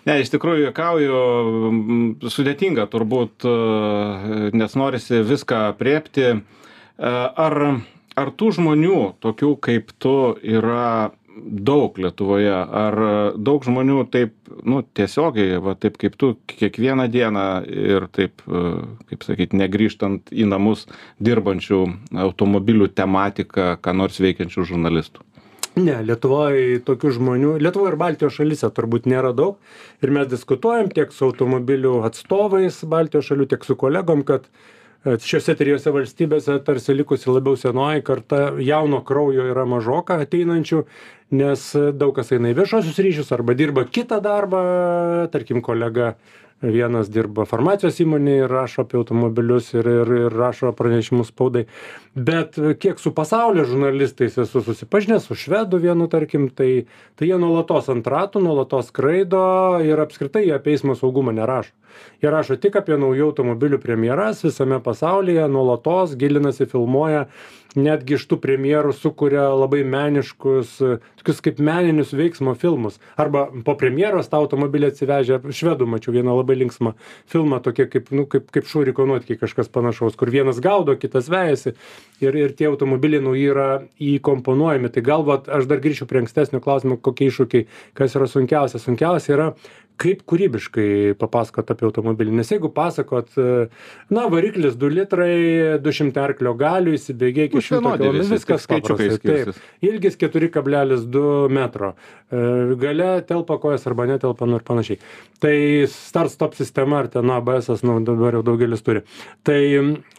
Ne, 0.08 0.18
iš 0.24 0.32
tikrųjų, 0.34 0.66
juokauju, 0.66 1.22
sudėtinga 2.32 2.88
turbūt, 2.90 3.46
nes 4.58 4.76
norisi 4.78 5.22
viską 5.26 5.64
priepti. 5.78 6.32
Ar, 6.98 7.58
ar 8.18 8.32
tų 8.38 8.52
žmonių, 8.58 9.00
tokių 9.22 9.54
kaip 9.62 9.94
tu, 10.02 10.16
yra 10.42 11.12
daug 11.42 11.99
lietuvoje. 11.99 12.52
Ar 12.52 12.99
daug 13.37 13.64
žmonių 13.66 14.04
taip 14.12 14.34
nu 14.68 14.82
tiesiogiai 14.82 15.58
va 15.62 15.75
taip 15.78 15.99
kaip 16.00 16.16
tu 16.20 16.34
kiekvieną 16.50 17.08
dieną 17.12 17.46
ir 17.66 18.08
taip 18.14 18.44
kaip 19.11 19.26
sakyt 19.26 19.56
negrįžtant 19.58 20.32
į 20.32 20.49
namus 20.50 20.87
dirbančių 21.22 21.82
automobilių 22.26 22.92
tematika 22.94 23.76
ką 23.82 23.96
nors 23.96 24.20
veikiančių 24.22 24.66
žurnalistų? 24.72 25.26
Ne 25.80 26.02
lietuvoj 26.04 26.82
tokių 26.84 27.14
žmonių 27.16 27.54
lietuvoj 27.64 27.94
ir 27.94 27.96
baltijos 28.00 28.37
šalyse 28.37 28.68
turbūt 28.76 29.08
nėra 29.08 29.32
daug. 29.32 29.56
Ir 30.04 30.12
mes 30.12 30.28
diskutuojam 30.28 30.92
tiek 30.92 31.14
su 31.16 31.30
automobilių 31.30 32.02
atstovais 32.08 32.82
baltijos 32.84 33.30
šalių 33.30 33.49
tiek 33.54 33.64
su 33.64 33.78
kolegom 33.80 34.20
kad 34.28 34.50
šiose 35.02 35.54
trijose 35.58 35.90
valstybėse 35.90 36.58
tarsi 36.66 36.94
likusi 36.94 37.30
labiau 37.30 37.56
senoji 37.58 38.04
karta 38.06 38.52
jauno 38.62 39.00
kraujo 39.06 39.49
yra 39.50 39.64
mažoka 39.66 40.20
ateinančių 40.22 40.84
nes 41.32 41.64
daug 41.96 42.14
kas 42.16 42.32
eina 42.36 42.52
į 42.52 42.58
viešuosius 42.60 43.00
ryšius 43.02 43.34
arba 43.34 43.56
dirba 43.58 43.86
kitą 43.88 44.20
darbą. 44.24 44.62
Tarkim 45.32 45.62
kolega 45.64 46.14
vienas 46.62 47.10
dirba 47.10 47.44
farmacijos 47.48 47.98
įmonėj 48.02 48.44
ir 48.44 48.52
rašo 48.52 48.84
apie 48.84 48.98
automobilius 49.00 49.72
ir 49.74 49.88
ir 49.88 50.12
ir 50.18 50.36
rašo 50.36 50.72
pranešimus 50.78 51.32
spaudai. 51.32 51.64
Bet 52.14 52.58
kiek 52.78 53.00
su 53.02 53.12
pasaulio 53.14 53.64
žurnalistais 53.66 54.38
esu 54.38 54.62
susipažinęs 54.62 55.26
su 55.26 55.34
švedu 55.34 55.80
vienu 55.82 56.08
tarkim 56.08 56.48
tai 56.50 56.86
tai 57.18 57.30
jie 57.30 57.38
nuolatos 57.38 57.88
ant 57.90 58.06
ratų 58.06 58.42
nuolatos 58.44 58.92
skraido 58.92 59.80
ir 59.82 60.00
apskritai 60.00 60.46
jie 60.46 60.54
apie 60.54 60.76
eismo 60.76 60.94
saugumą 60.94 61.34
nerašo. 61.34 61.74
Jie 62.22 62.30
rašo 62.30 62.56
tik 62.56 62.76
apie 62.78 62.96
naujų 62.96 63.32
automobilių 63.32 63.80
premjeras 63.82 64.44
visame 64.46 64.78
pasaulyje 64.80 65.48
nuolatos 65.50 66.14
gilinasi 66.16 66.66
filmuoja 66.70 67.26
netgi 67.79 68.17
iš 68.17 68.26
tų 68.31 68.38
premjerų 68.43 68.93
sukuria 68.97 69.47
labai 69.55 69.83
meniškus 69.88 70.75
tokius 71.21 71.41
kaip 71.45 71.61
meninius 71.62 72.12
veiksmo 72.17 72.55
filmus. 72.59 72.99
Arba 73.21 73.47
po 73.67 73.75
premjeros 73.79 74.31
tą 74.33 74.43
automobilį 74.43 74.91
atsivežę 74.93 75.41
švedų 75.55 75.88
mačiau 75.88 76.14
vieną 76.17 76.37
labai 76.38 76.59
linksmą 76.61 76.95
filmą 77.33 77.61
tokie 77.64 77.87
kaip 77.91 78.11
nu 78.14 78.26
kaip 78.31 78.50
kaip 78.55 78.69
šuriko 78.69 79.07
nuotykiai 79.09 79.41
kažkas 79.41 79.71
panašaus 79.73 80.19
kur 80.21 80.33
vienas 80.33 80.61
gaudo 80.62 80.97
kitas 81.00 81.31
vejasi 81.33 81.75
ir 82.23 82.38
ir 82.38 82.57
tie 82.59 82.69
automobiliai 82.71 83.23
nauji 83.25 83.47
yra 83.52 83.69
įkomponuojami. 84.00 84.93
Tai 84.93 85.07
gal 85.07 85.26
vat 85.29 85.49
aš 85.49 85.69
dar 85.71 85.83
grįšiu 85.85 86.09
prie 86.11 86.23
ankstesnio 86.25 86.62
klausimo 86.64 86.99
kokie 87.00 87.31
iššūkiai 87.31 87.69
kas 87.99 88.19
yra 88.19 88.29
sunkiausia. 88.31 88.83
Sunkiausia 88.83 89.37
yra 89.37 89.49
kaip 90.02 90.23
kūrybiškai 90.28 91.14
papasakot 91.21 91.71
apie 91.75 91.87
automobilį. 91.87 92.35
Nes 92.40 92.50
jeigu 92.50 92.71
pasakot 92.75 93.30
na 94.12 94.26
variklis 94.32 94.76
du 94.78 94.90
litrai 94.90 95.78
du 95.82 95.94
šimtai 95.94 96.25
arklio 96.30 96.54
galių 96.59 96.97
įsibėgėja 96.99 97.50
iki 97.50 97.62
šimto 97.68 97.94
kilometrų 98.00 98.26
viskas 98.32 98.66
paprasta 98.71 99.18
taip 99.23 99.52
ilgis 99.85 100.18
keturi 100.21 100.50
kablelis 100.52 101.04
du 101.06 101.25
metro. 101.52 101.92
E, 102.32 102.42
gale 102.80 103.11
telpa 103.28 103.59
kojas 103.62 103.87
arba 103.90 104.06
netelpa 104.11 104.49
nu 104.49 104.59
ir 104.59 104.66
panašiai. 104.66 105.00
Tai 105.42 105.56
start 105.92 106.35
stop 106.35 106.56
sistema 106.59 107.02
ar 107.02 107.11
ten 107.12 107.30
absas 107.35 107.85
nu 107.87 107.99
dabar 108.06 108.38
jau 108.38 108.47
daugelis 108.52 108.82
turi. 108.87 109.04
Tai 109.47 109.61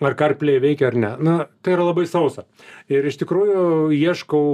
ar 0.04 0.20
carplay 0.20 0.62
veikia 0.63 0.92
ar 0.92 1.00
ne? 1.00 1.16
Na 1.20 1.40
tai 1.62 1.75
yra 1.78 1.90
labai 1.90 2.08
sausa. 2.10 2.48
Ir 2.92 3.06
iš 3.10 3.20
tikrųjų 3.24 3.92
ieškau 3.98 4.46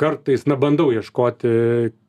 kartais 0.00 0.46
na 0.48 0.56
bandau 0.56 0.88
ieškoti 0.94 1.50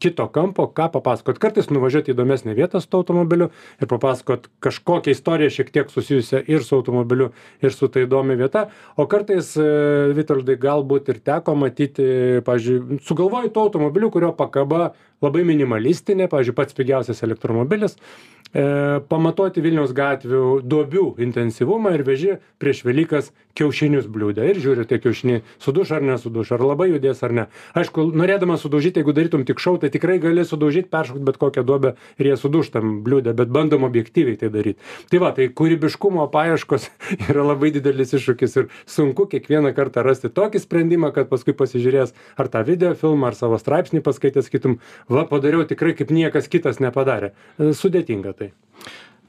kito 0.02 0.26
kampo 0.34 0.66
ką 0.74 0.90
papasakot. 0.96 1.40
Kartais 1.42 1.70
nuvažiuot 1.72 2.10
į 2.10 2.16
įdomesnę 2.16 2.56
vietą 2.58 2.82
su 2.82 2.90
tuo 2.90 3.04
automobiliu 3.04 3.52
ir 3.82 3.90
papasakot 3.92 4.50
kažkokią 4.66 5.14
istoriją 5.16 5.54
šiek 5.58 5.72
tiek 5.76 5.94
susijusią 5.94 6.42
ir 6.50 6.66
su 6.66 6.80
automobiliu 6.80 7.30
ir 7.62 7.76
su 7.76 7.90
ta 7.92 8.02
įdomia 8.04 8.40
vieta. 8.40 8.66
O 8.98 9.08
kartais 9.12 9.54
e, 9.62 9.70
vitoldai 10.18 10.58
galbūt 10.62 11.14
ir 11.14 11.22
teko 11.32 11.56
matyti 11.60 12.10
pavyzdžiui 12.48 13.02
sugalvoji 13.06 13.54
tuo 13.54 13.70
automobiliu 13.70 14.12
kurio 14.14 14.34
pakaba 14.38 14.92
labai 15.22 15.46
minimalistinė 15.48 16.30
pavyzdžiui 16.32 16.58
pats 16.58 16.78
pigiausias 16.78 17.22
elektromobilis 17.26 17.98
e, 17.98 18.64
pamatuoti 19.12 19.62
vilniaus 19.64 19.94
gatvių 19.98 20.62
duobių 20.66 21.06
intensyvumą 21.28 21.94
ir 21.96 22.04
veži 22.08 22.38
prieš 22.62 22.84
velykas 22.88 23.30
kiaušinius 23.58 24.08
bliūde 24.12 24.48
ir 24.50 24.60
žiūri 24.64 24.88
tie 24.90 25.00
kiaušiniai 25.04 25.44
suduš 25.62 25.94
ar 25.98 26.06
nesuduš 26.08 26.54
ar 26.56 26.66
labai 26.66 26.90
judės 26.94 27.22
ar 27.28 27.36
ne. 27.38 27.48
Aišku 27.78 28.08
norėdamas 28.18 28.64
sudaužyt 28.66 28.98
jeigu 29.00 29.14
darytum 29.16 29.46
tik 29.48 29.62
šou 29.62 29.78
tai 29.82 29.91
tikrai 29.94 30.18
gali 30.24 30.46
sudaužyt 30.48 30.90
peršokt 30.94 31.24
bet 31.28 31.40
kokią 31.42 31.64
duobę 31.68 31.94
ir 32.20 32.32
jie 32.32 32.38
suduš 32.40 32.72
tam 32.76 32.98
bliūde 33.06 33.34
bet 33.38 33.52
bandom 33.54 33.86
objektyviai 33.88 34.40
tai 34.42 34.52
daryt. 34.54 34.80
Tai 35.12 35.22
va 35.24 35.32
tai 35.38 35.50
kūrybiškumo 35.54 36.28
paieškos 36.34 36.90
yra 37.30 37.46
labai 37.52 37.74
didelis 37.76 38.16
iššūkis 38.18 38.58
ir 38.62 38.70
sunku 38.90 39.28
kiekvieną 39.32 39.76
kartą 39.78 40.06
rasti 40.08 40.32
tokį 40.34 40.64
sprendimą 40.64 41.14
kad 41.16 41.30
paskui 41.32 41.56
pasižiūrėjęs 41.58 42.16
ar 42.40 42.52
tą 42.52 42.66
video 42.68 42.96
filmą 42.98 43.32
ar 43.32 43.40
savo 43.40 43.60
straipsnį 43.62 44.04
paskaitęs 44.06 44.50
sakytum 44.50 44.80
va 45.12 45.28
padariau 45.30 45.68
tikrai 45.68 45.96
kaip 45.98 46.12
niekas 46.16 46.50
kitas 46.52 46.82
nepadarė. 46.84 47.34
E, 47.60 47.72
sudėtinga 47.78 48.36
tai 48.38 48.52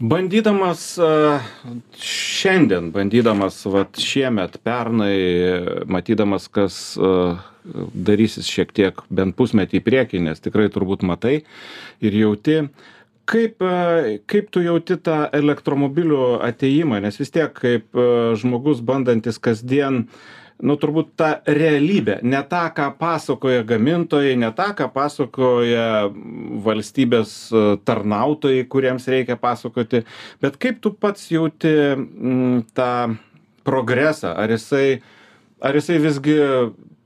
bandydamas 0.02 0.98
šiandien 2.02 2.90
bandydamas 2.94 3.60
vat 3.70 3.98
šiemet 4.02 4.56
pernai 4.66 5.14
matydamas 5.86 6.48
kas 6.50 6.78
darysis 7.94 8.48
šiek 8.50 8.72
tiek 8.74 8.98
bent 9.14 9.36
pusmetį 9.38 9.78
į 9.78 9.84
priekį 9.86 10.22
nes 10.26 10.42
tikrai 10.42 10.66
turbūt 10.74 11.04
matai 11.06 11.36
ir 12.02 12.18
jauti 12.18 12.58
kaip 13.30 13.62
kaip 14.26 14.50
tu 14.50 14.64
jauti 14.66 14.98
tą 15.06 15.20
elektromobilių 15.38 16.22
atėjimą 16.50 16.98
nes 17.06 17.20
vis 17.22 17.30
tiek 17.30 17.54
kaip 17.62 18.02
žmogus 18.42 18.82
bandantis 18.82 19.38
kasdien 19.38 20.08
nu 20.62 20.76
turbūt 20.78 21.12
ta 21.18 21.32
realybė 21.46 22.20
ne 22.22 22.40
tą 22.50 22.62
ką 22.76 22.92
pasakoja 23.00 23.64
gamintojai 23.66 24.36
ne 24.40 24.52
tą 24.56 24.70
ką 24.78 24.88
pasakoja 24.94 25.88
valstybės 26.64 27.34
e, 27.50 27.64
tarnautojai 27.88 28.64
kuriems 28.70 29.08
reikia 29.10 29.36
pasakoti 29.40 30.04
bet 30.42 30.56
kaip 30.62 30.80
tu 30.84 30.94
pats 30.94 31.28
jauti 31.34 31.74
mm, 31.96 32.64
tą 32.76 32.92
progresą? 33.64 34.34
Ar 34.36 34.50
jisai 34.50 35.02
ar 35.62 35.78
jisai 35.78 35.98
visgi 36.02 36.38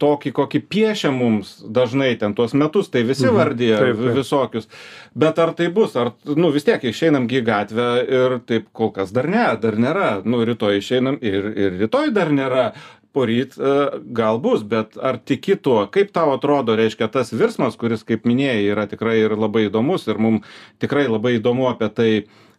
tokį 0.00 0.32
kokį 0.36 0.60
piešia 0.68 1.10
mums 1.12 1.54
dažnai 1.72 2.10
ten 2.20 2.34
tuos 2.36 2.52
metus 2.56 2.90
tai 2.92 3.02
visi 3.08 3.25
mhm. 3.26 3.36
vardija 3.36 3.78
Taip, 3.80 4.00
taip. 4.00 4.16
visokius. 4.18 4.68
Bet 5.16 5.40
ar 5.40 5.54
tai 5.56 5.70
bus? 5.72 5.96
Ar 5.96 6.12
nu 6.36 6.50
vis 6.52 6.66
tiek 6.66 6.84
išeinam 6.84 7.28
gi 7.30 7.40
į 7.40 7.46
gatvę 7.46 7.88
ir 8.04 8.36
taip 8.48 8.68
kol 8.76 8.92
kas 8.96 9.14
dar 9.16 9.28
ne 9.32 9.46
dar 9.60 9.80
nėra. 9.80 10.10
Nu 10.25 10.42
rytoj 10.44 10.80
išeinam 10.82 11.20
ir 11.25 11.48
ir 11.54 11.80
rytoj 11.80 12.12
dar 12.16 12.32
nėra 12.32 12.70
poryt 13.16 13.56
e, 13.56 13.75
gal 14.16 14.40
bus 14.44 14.64
bet 14.68 14.99
ar 15.00 15.18
tiki 15.18 15.56
tuo? 15.56 15.87
Kaip 15.92 16.12
tau 16.16 16.35
atrodo 16.37 16.76
reiškia 16.76 17.08
tas 17.12 17.32
virsmas 17.32 17.78
kuris 17.80 18.04
kaip 18.06 18.28
minėjai 18.28 18.66
yra 18.68 18.87
tikrai 18.90 19.18
ir 19.25 19.37
labai 19.37 19.66
įdomus 19.70 20.04
ir 20.11 20.20
mum 20.20 20.42
tikrai 20.82 21.06
labai 21.08 21.38
įdomu 21.40 21.70
apie 21.73 21.90
tai 21.96 22.11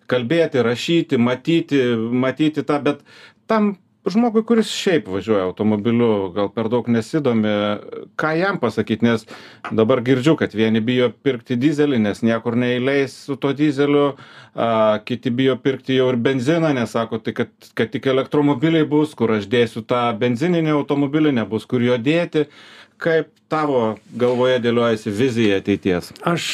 kalbėti 0.09 0.63
rašyti 0.65 1.19
matyti 1.21 1.83
matyti 2.25 2.65
tą 2.65 2.81
bet 2.83 3.03
tam 3.47 3.75
žmogui 4.13 4.43
kuris 4.47 4.69
šiaip 4.71 5.07
važiuoja 5.11 5.45
automobiliu 5.47 6.29
gal 6.35 6.49
per 6.53 6.69
daug 6.71 6.87
nesidomi 6.91 7.51
ką 8.19 8.31
jam 8.39 8.59
pasakyt 8.61 9.03
nes 9.05 9.25
dabar 9.71 10.01
girdžiu 10.05 10.35
kad 10.39 10.53
vieni 10.55 10.81
bijo 10.83 11.09
pirkti 11.23 11.57
dyzelį 11.59 11.99
nes 12.05 12.23
niekur 12.25 12.57
neįleis 12.59 13.15
su 13.27 13.35
tuo 13.35 13.53
dyzeliu 13.57 14.07
a 14.55 14.99
kiti 15.05 15.29
bijo 15.33 15.57
pirkti 15.61 15.99
jau 15.99 16.09
ir 16.13 16.19
benziną 16.29 16.73
nes 16.77 16.91
sako 16.95 17.19
tai 17.23 17.35
kad 17.41 17.51
kad 17.77 17.91
tik 17.93 18.07
elektromobiliai 18.13 18.87
bus 18.89 19.15
kur 19.17 19.35
aš 19.37 19.49
dėsiu 19.51 19.83
tą 19.87 20.01
benzininį 20.19 20.75
automobilį 20.79 21.35
nebus 21.41 21.65
kur 21.69 21.83
jo 21.83 21.97
dėti 21.97 22.47
kaip 23.01 23.29
tavo 23.51 23.95
galvoje 24.19 24.57
dėliojasi 24.63 25.11
vizija 25.15 25.59
ateities? 25.61 26.09
Aš 26.27 26.45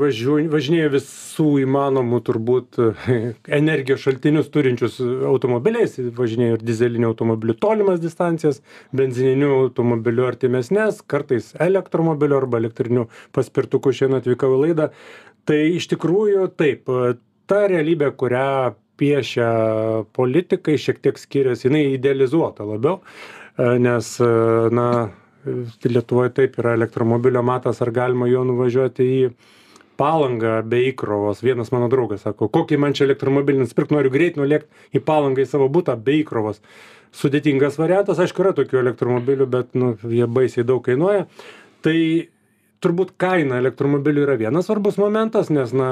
važiuoju 0.00 0.50
važinėju 0.52 0.92
visų 0.92 1.46
įmanomų 1.62 2.20
turbūt 2.26 2.80
energijos 3.60 4.04
šaltinius 4.04 4.50
turinčius 4.54 4.98
automobiliais. 5.00 5.96
Važinėju 6.18 6.58
ir 6.58 6.64
dyzeliniu 6.66 7.10
automobiliu 7.12 7.56
tolimas 7.56 8.02
distancijas 8.02 8.60
benzininiu 8.96 9.52
automobiliu 9.64 10.28
artimesnes 10.28 11.00
kartais 11.10 11.52
elektromobiliu 11.62 12.40
arba 12.42 12.60
elektriniu 12.62 13.08
paspirtuku 13.36 13.94
šiandien 13.94 14.20
atvykau 14.22 14.52
į 14.58 14.62
laidą. 14.66 14.90
Tai 15.48 15.60
iš 15.76 15.88
tikrųjų 15.94 16.48
taip 16.58 16.90
ta 17.48 17.64
realybė 17.70 18.10
kurią 18.18 18.74
piešia 19.00 19.48
politikai 20.14 20.76
šiek 20.78 21.00
tiek 21.02 21.18
skiriasi 21.18 21.66
jinai 21.66 21.86
idealizuota 21.96 22.66
labiau 22.68 23.00
nes 23.58 24.18
na 24.74 24.88
Lietuvoje 25.44 26.32
taip 26.36 26.56
yra 26.62 26.72
elektromobilio 26.78 27.42
matas, 27.44 27.82
ar 27.84 27.92
galima 27.94 28.28
juo 28.30 28.44
nuvažiuoti 28.48 29.04
į 29.04 29.20
palangą 30.00 30.56
be 30.66 30.80
įkrovos. 30.88 31.44
Vienas 31.44 31.70
mano 31.74 31.86
draugas 31.92 32.24
sako, 32.26 32.48
kokį 32.50 32.80
man 32.82 32.96
čia 32.96 33.04
elektromobilį 33.06 33.62
nusipirkti, 33.62 33.94
noriu 33.94 34.10
greit 34.14 34.38
nulėkti 34.40 34.98
į 34.98 35.04
palangą 35.06 35.44
į 35.44 35.50
savo 35.50 35.68
būtą 35.70 35.96
be 36.00 36.18
įkrovos. 36.22 36.62
sudėtingas 37.14 37.78
variantas 37.78 38.18
aišku 38.18 38.42
yra 38.42 38.52
tokių 38.56 38.80
elektromobilių 38.80 39.46
bet 39.50 39.76
nu 39.78 39.94
jie 40.10 40.26
baisiai 40.26 40.66
daug 40.66 40.82
kainuoja 40.84 41.28
tai 41.86 41.98
turbūt 42.84 43.14
kaina 43.20 43.60
elektromobilių 43.62 44.26
yra 44.26 44.36
vienas 44.40 44.68
svarbus 44.68 44.98
momentas 45.00 45.50
nes 45.52 45.72
na 45.76 45.90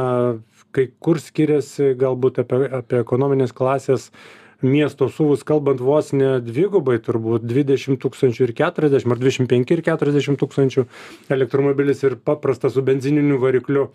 kai 0.74 0.88
kur 1.04 1.20
skiriasi 1.22 1.92
galbūt 2.00 2.42
apie 2.42 2.68
apie 2.80 3.00
ekonominės 3.04 3.54
klasės 3.56 4.10
miesto 4.62 5.08
suvus 5.10 5.42
kalbant 5.46 5.80
vos 5.82 6.12
ne 6.14 6.38
dvigubai 6.44 6.98
turbūt 7.02 7.44
dvidešim 7.46 7.98
tūkstančių 8.02 8.46
ir 8.46 8.54
keturiasdešim 8.62 9.14
ar 9.14 9.20
dvidešim 9.20 9.50
penki 9.50 9.76
ir 9.76 9.84
keturiasdešim 9.86 10.38
tūkstančių 10.40 10.86
elektromobilis 11.34 12.02
ir 12.06 12.16
paprastas 12.16 12.76
su 12.76 12.84
benzininiu 12.86 13.40
varikliu. 13.42 13.90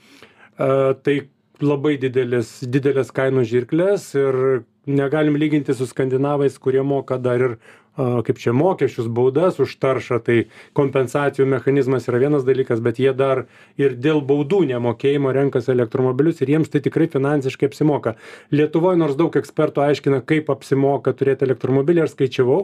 A 0.58 0.94
tai 1.04 1.30
labai 1.62 1.96
didelis 2.02 2.60
didelės 2.66 3.12
kainų 3.16 3.44
žirklės 3.50 4.12
ir 4.18 4.64
negalim 4.88 5.38
lyginti 5.40 5.76
su 5.76 5.88
skandinavais 5.90 6.58
kurie 6.62 6.84
moka 6.86 7.18
dar 7.18 7.42
ir 7.42 7.58
kaip 7.98 8.38
čia 8.42 8.54
mokesčius 8.54 9.10
baudas 9.10 9.58
už 9.64 9.74
taršą 9.82 10.20
tai 10.26 10.38
kompensacijų 10.78 11.48
mechanizmas 11.50 12.06
yra 12.10 12.22
vienas 12.22 12.46
dalykas 12.48 12.84
bet 12.84 13.02
jie 13.02 13.14
dar 13.18 13.46
ir 13.82 13.98
dėl 13.98 14.22
baudų 14.22 14.64
nemokėjimo 14.74 15.34
renkasi 15.34 15.74
elektromobilius 15.74 16.42
ir 16.42 16.54
jiems 16.54 16.70
tai 16.74 16.84
tikrai 16.86 17.10
finansiškai 17.12 17.72
apsimoka. 17.72 18.16
Lietuvoj 18.54 19.00
nors 19.02 19.18
daug 19.20 19.36
ekspertų 19.42 19.84
aiškina 19.90 20.22
kaip 20.30 20.54
apsimoka 20.54 21.16
turėt 21.18 21.44
elektromobilį 21.48 22.06
aš 22.06 22.16
skaičiavau 22.16 22.62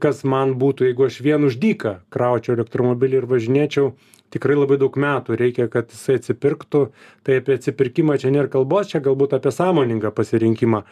kas 0.00 0.24
man 0.24 0.54
būtų 0.60 0.88
jeigu 0.88 1.06
aš 1.06 1.20
vien 1.24 1.44
už 1.44 1.58
dyką 1.60 1.98
kraučiau 2.14 2.56
elektromobilį 2.56 3.20
ir 3.20 3.26
važinėčiau 3.28 3.90
tikrai 4.34 4.56
labai 4.58 4.78
daug 4.80 4.96
metų. 4.98 5.36
Reikia 5.38 5.68
kad 5.70 5.92
jisai 5.92 6.18
atsipirktų. 6.20 6.86
Tai 7.26 7.36
apie 7.40 7.58
atsipirkimą 7.58 8.16
čia 8.22 8.32
nėr 8.34 8.48
kalbos 8.52 8.90
čia 8.90 9.02
galbūt 9.04 9.36
apie 9.36 9.52
sąmoningą 9.54 10.14
pasirinkimą. 10.14 10.82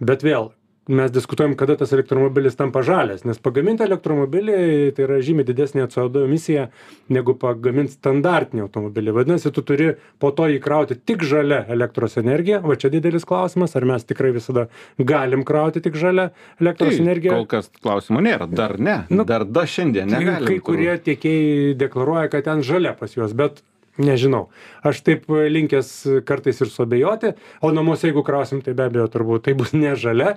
Bet 0.00 0.24
vėl 0.26 0.52
mes 0.88 1.10
diskutuojam 1.10 1.56
kada 1.58 1.74
tas 1.76 1.90
elektromobilis 1.92 2.54
tampa 2.56 2.82
žalias 2.86 3.24
nes 3.26 3.38
pagamint 3.42 3.80
elektromobilį 3.82 4.92
tai 4.94 5.02
yra 5.06 5.16
žymiai 5.24 5.46
didesnė 5.48 5.86
co 5.90 6.04
du 6.08 6.22
emisija 6.28 6.68
negu 7.10 7.34
pagamint 7.34 7.90
standartinį 7.90 8.62
automobilį. 8.66 9.14
Vadinasi 9.16 9.50
tu 9.56 9.64
turi 9.66 9.88
po 10.22 10.30
to 10.30 10.46
įkrauti 10.54 10.94
tik 10.98 11.24
žalia 11.26 11.64
elektros 11.74 12.16
energija. 12.22 12.60
Va 12.62 12.76
čia 12.78 12.90
didelis 12.94 13.26
klausimas 13.26 13.74
ar 13.76 13.84
mes 13.88 14.06
tikrai 14.06 14.30
visada 14.36 14.68
galim 14.98 15.42
krauti 15.44 15.82
tik 15.82 15.98
žalia 15.98 16.30
elektros 16.62 16.94
Tai 16.96 17.02
energija? 17.02 17.34
kol 17.34 17.46
kas 17.50 17.70
klausimo 17.82 18.22
nėra, 18.22 18.46
dar 18.46 18.78
ne, 18.78 19.00
Nu, 19.10 19.24
dar 19.24 19.44
da 19.44 19.66
šiandien 19.66 20.06
negalim. 20.10 20.46
kai 20.46 20.58
kurie 20.60 20.94
tiekėjai 21.02 21.74
deklaruoja 21.82 22.28
kad 22.30 22.44
ten 22.46 22.62
žalia 22.62 22.94
pas 22.98 23.10
juos 23.16 23.34
bet 23.34 23.62
nežinau. 23.98 24.46
Aš 24.86 25.02
taip 25.06 25.26
linkęs 25.30 26.22
kartais 26.28 26.60
ir 26.60 26.70
suabejoti 26.72 27.34
o 27.60 27.72
namuose 27.74 28.10
jeigu 28.10 28.24
krausim 28.26 28.62
tai 28.62 28.76
be 28.76 28.86
abejo 28.86 29.08
turbūt 29.12 29.46
tai 29.48 29.56
bus 29.58 29.74
ne 29.82 29.94
žalia. 29.98 30.36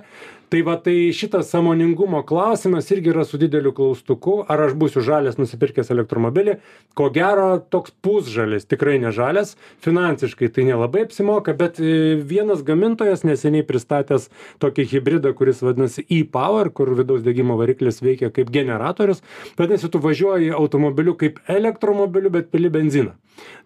Tai 0.50 0.64
va 0.66 0.72
tai 0.82 1.12
šitas 1.14 1.46
sąmoningumo 1.52 2.24
klausimas 2.26 2.88
irgi 2.90 3.12
yra 3.12 3.22
su 3.22 3.38
dideliu 3.38 3.70
klaustuku. 3.70 4.32
Ar 4.50 4.64
aš 4.64 4.72
būsiu 4.74 4.98
žalias 5.06 5.36
nusipirkęs 5.38 5.92
elektromobilį? 5.94 6.56
Ko 6.98 7.06
gero 7.14 7.60
toks 7.70 7.94
pusžalis 8.02 8.66
tikrai 8.66 8.96
ne 8.98 9.12
žalias. 9.14 9.54
Finansiškai 9.86 10.50
tai 10.50 10.66
nelabai 10.66 11.04
apsimoka 11.06 11.54
bet 11.54 11.78
e, 11.78 12.16
vienas 12.32 12.64
gamintojas 12.66 13.22
neseniai 13.22 13.62
pristatęs 13.68 14.26
tokį 14.58 14.88
hibridą 14.90 15.30
kuris 15.38 15.62
vadinasi 15.62 16.02
e 16.10 16.24
power 16.26 16.72
kur 16.74 16.90
vidaus 16.98 17.22
degimo 17.22 17.54
variklis 17.60 18.02
veikia 18.02 18.34
kaip 18.34 18.50
generatorius. 18.50 19.22
Vadinasi 19.54 19.94
tu 19.94 20.02
važiuoji 20.02 20.50
automobiliu 20.50 21.14
kaip 21.14 21.38
elektromobiliu 21.46 22.34
bet 22.40 22.50
pili 22.50 22.74
benziną 22.74 23.14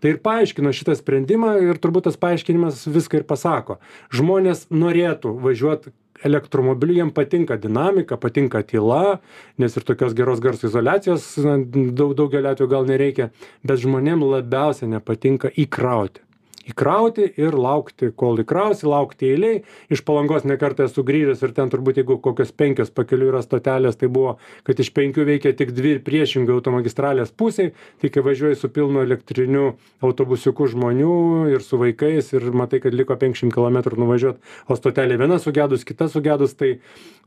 tai 0.00 0.14
ir 0.14 0.20
paaiškino 0.24 0.72
šitą 0.74 0.96
sprendimą 0.98 1.56
ir 1.64 1.80
turbūt 1.82 2.08
tas 2.08 2.18
paaiškinimas 2.20 2.86
viską 2.94 3.20
ir 3.22 3.28
pasako. 3.28 3.78
Žmonės 4.14 4.66
norėtų 4.72 5.34
važiuot 5.44 5.90
elektromobiliu 6.24 6.94
jiem 7.00 7.10
patinka 7.14 7.56
dinamika 7.60 8.16
patinka 8.20 8.62
tyla 8.62 9.18
nes 9.58 9.76
ir 9.76 9.84
tokios 9.86 10.14
geros 10.16 10.40
garso 10.40 10.68
izoliacijos 10.70 11.26
na 11.44 11.56
daug 12.00 12.14
daugeliu 12.18 12.52
atvejų 12.52 12.70
gal 12.70 12.86
nereikia 12.88 13.30
bet 13.66 13.82
žmonėm 13.84 14.24
labiausia 14.24 14.88
nepatinka 14.90 15.52
įkrauti 15.66 16.23
įkrauti 16.70 17.26
ir 17.40 17.56
laukti 17.58 18.10
kol 18.16 18.40
įkrausi 18.42 18.88
laukti 18.88 19.30
eilėj. 19.34 19.60
Iš 19.92 20.04
palangos 20.06 20.46
ne 20.48 20.56
kartą 20.60 20.88
esu 20.88 21.04
grįžęs 21.06 21.44
ir 21.44 21.54
ten 21.56 21.72
turbūt 21.72 22.00
jeigu 22.00 22.18
kokios 22.24 22.52
penkios 22.56 22.92
pakeliui 22.94 23.30
yra 23.32 23.42
stotelės 23.44 23.98
tai 24.00 24.10
buvo 24.12 24.36
kad 24.66 24.80
iš 24.80 24.92
penkių 24.96 25.26
veikia 25.28 25.54
tik 25.56 25.74
dvi 25.76 25.96
priešingoj 26.04 26.58
automagistralės 26.58 27.34
pusėj 27.36 27.72
tai 28.02 28.12
kai 28.14 28.24
važiuoji 28.24 28.60
su 28.60 28.70
pilnu 28.74 29.04
elektriniu 29.04 29.74
autobusiuku 30.04 30.70
žmonių 30.74 31.16
ir 31.54 31.64
su 31.64 31.80
vaikais 31.80 32.32
ir 32.36 32.50
matai 32.56 32.80
kad 32.84 32.96
liko 32.96 33.16
penkiasdešim 33.18 33.52
kilometrų 33.54 34.00
nuvažiuot 34.00 34.40
o 34.68 34.78
stotelė 34.78 35.18
viena 35.20 35.40
sugedus 35.42 35.84
kita 35.86 36.08
sugedus 36.12 36.56
tai 36.58 36.78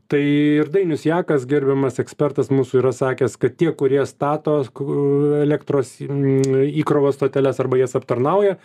tai 0.08 0.22
ir 0.24 0.70
dainius 0.72 1.04
jakas 1.04 1.44
gerbiamas 1.48 2.00
ekspertas 2.00 2.48
mūsų 2.48 2.80
yra 2.80 2.94
sakęs 2.96 3.36
kad 3.40 3.58
tie 3.60 3.72
kurie 3.76 4.00
stato 4.08 4.62
elektros 5.42 5.98
įkrovos 6.00 7.18
stoteles 7.18 7.60
arba 7.60 7.80
jas 7.82 7.96
aptarnauja 7.98 8.56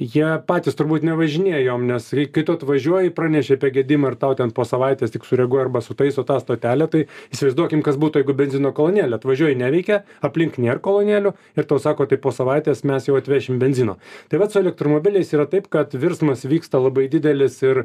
jie 0.00 0.26
patys 0.46 0.74
turbūt 0.74 1.04
nevažinėja 1.06 1.60
jom 1.68 1.84
nes 1.86 2.08
kai 2.34 2.42
tu 2.46 2.54
atvažiuoji 2.56 3.12
praneši 3.14 3.56
apie 3.58 3.70
gedimą 3.76 4.12
ir 4.12 4.16
tau 4.18 4.34
ten 4.38 4.50
po 4.54 4.66
savaitės 4.66 5.12
tik 5.14 5.26
sureaguoja 5.28 5.68
arba 5.68 5.82
sutaiso 5.84 6.24
tą 6.26 6.40
stotelę 6.42 6.88
tai 6.90 7.04
įsivaizduokim 7.34 7.82
kas 7.86 7.98
būtų 8.00 8.22
jeigu 8.22 8.34
benzino 8.38 8.72
kolonėlė. 8.74 9.18
Atvažiuoji 9.18 9.58
neveikia 9.60 10.00
aplink 10.24 10.58
nėr 10.58 10.80
kolonėlių 10.82 11.34
ir 11.58 11.68
tau 11.70 11.78
sako 11.82 12.08
tai 12.10 12.18
po 12.18 12.32
savaitės 12.34 12.82
mes 12.88 13.06
jau 13.06 13.18
atvešim 13.18 13.60
benzino. 13.62 13.96
Tai 14.30 14.40
vat 14.42 14.54
su 14.54 14.60
elektromobiliais 14.62 15.30
yra 15.36 15.46
taip 15.50 15.68
kad 15.72 15.94
virsmas 15.94 16.42
vyksta 16.48 16.80
labai 16.82 17.06
didelis 17.12 17.60
ir 17.62 17.84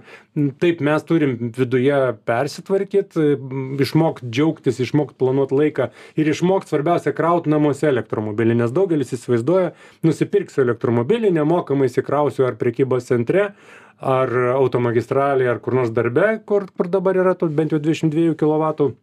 taip 0.61 0.81
mes 0.85 1.05
turim 1.05 1.37
viduje 1.57 1.99
persitvarkyt 2.29 3.19
išmokt 3.85 4.25
džiaugtis 4.25 4.81
išmokt 4.81 5.17
planuot 5.21 5.53
laiką 5.53 5.91
ir 6.17 6.33
išmokt 6.33 6.71
svarbiausia 6.71 7.13
kraut 7.17 7.49
namuose 7.49 7.89
elektromobilį 7.91 8.57
nes 8.63 8.73
daugelis 8.73 9.13
įsivaizduoja 9.13 9.73
nusipirksiu 10.05 10.65
elektromobilį 10.65 11.33
nemokamai 11.37 11.89
įsikrausiu 11.99 12.47
ar 12.47 12.57
prekybos 12.59 13.09
centre 13.09 13.51
ar 13.99 14.31
automagistralėj 14.55 15.51
ar 15.51 15.59
kur 15.59 15.75
nors 15.75 15.91
darbe 15.91 16.39
kur 16.47 16.69
kur 16.71 16.87
dabar 16.87 17.19
yra 17.19 17.35
tų 17.35 17.51
bent 17.51 17.75
jau 17.75 17.79
dvidešim 17.79 18.11
dviejų 18.13 18.39
kilovatų 18.39 18.93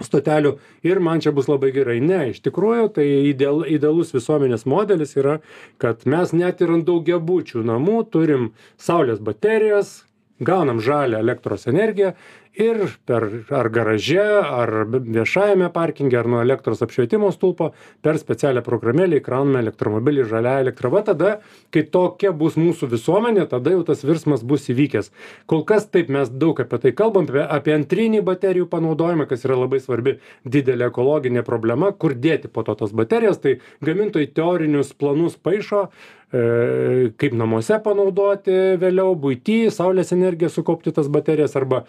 stotelių 0.00 0.54
ir 0.86 1.00
man 1.02 1.20
čia 1.20 1.32
bus 1.34 1.48
labai 1.50 1.72
gerai. 1.74 1.98
Ne 2.00 2.30
iš 2.32 2.40
tikrųjų 2.44 2.88
tai 2.94 3.06
ideal 3.28 3.64
idealus 3.66 4.14
visuomenės 4.14 4.66
modelis 4.66 5.16
yra 5.18 5.38
kad 5.82 6.06
mes 6.06 6.32
net 6.32 6.62
ir 6.62 6.74
ant 6.74 6.86
daugiabučių 6.86 7.64
namų 7.66 8.04
turim 8.12 8.52
saulės 8.78 9.18
baterijas 9.18 10.04
gaunam 10.38 10.78
žalią 10.80 11.18
elektros 11.18 11.66
energiją 11.66 12.14
ir 12.58 12.80
per 13.06 13.26
ar 13.54 13.68
garaže 13.70 14.24
ar 14.42 14.72
viešajame 14.90 15.70
parkinge 15.72 16.18
ar 16.18 16.26
nuo 16.26 16.40
elektros 16.42 16.82
apšvietimo 16.82 17.30
stulpo 17.34 17.70
per 18.02 18.18
specialią 18.18 18.64
programėlę 18.66 19.20
įkrauname 19.20 19.62
elektromobilį 19.62 20.26
žaliąja 20.32 20.64
elektra 20.66 20.90
va 20.92 21.04
tada 21.06 21.30
kai 21.74 21.84
tokia 21.94 22.32
bus 22.42 22.58
mūsų 22.58 22.90
visuomenė 22.94 23.46
tada 23.52 23.76
jau 23.76 23.84
tas 23.86 24.02
virsmas 24.06 24.42
bus 24.42 24.66
įvykęs. 24.72 25.12
Kol 25.46 25.64
kas 25.68 25.86
taip 25.86 26.10
mes 26.12 26.30
daug 26.30 26.58
apie 26.64 26.82
tai 26.82 26.94
kalbam 26.98 27.30
apie 27.46 27.76
antrinį 27.76 28.24
baterijų 28.26 28.68
panaudojimą 28.74 29.28
kas 29.30 29.46
yra 29.46 29.60
labai 29.62 29.80
svarbi 29.84 30.18
didelė 30.44 30.90
ekologinė 30.90 31.46
problema 31.46 31.92
kur 31.92 32.16
dėti 32.18 32.50
po 32.50 32.66
to 32.66 32.74
tas 32.82 32.94
baterijas. 32.94 33.38
Tai 33.38 33.58
gamintojai 33.84 34.32
teorinius 34.34 34.92
planus 34.98 35.38
paišo 35.38 35.86
e, 35.86 37.10
kaip 37.20 37.38
namuose 37.38 37.78
panaudoti 37.84 38.58
vėliau 38.82 39.14
buity 39.14 39.68
saulės 39.74 40.12
energiją 40.16 40.50
sukaupti 40.52 40.94
tas 40.96 41.10
baterijas 41.12 41.56
arba 41.60 41.84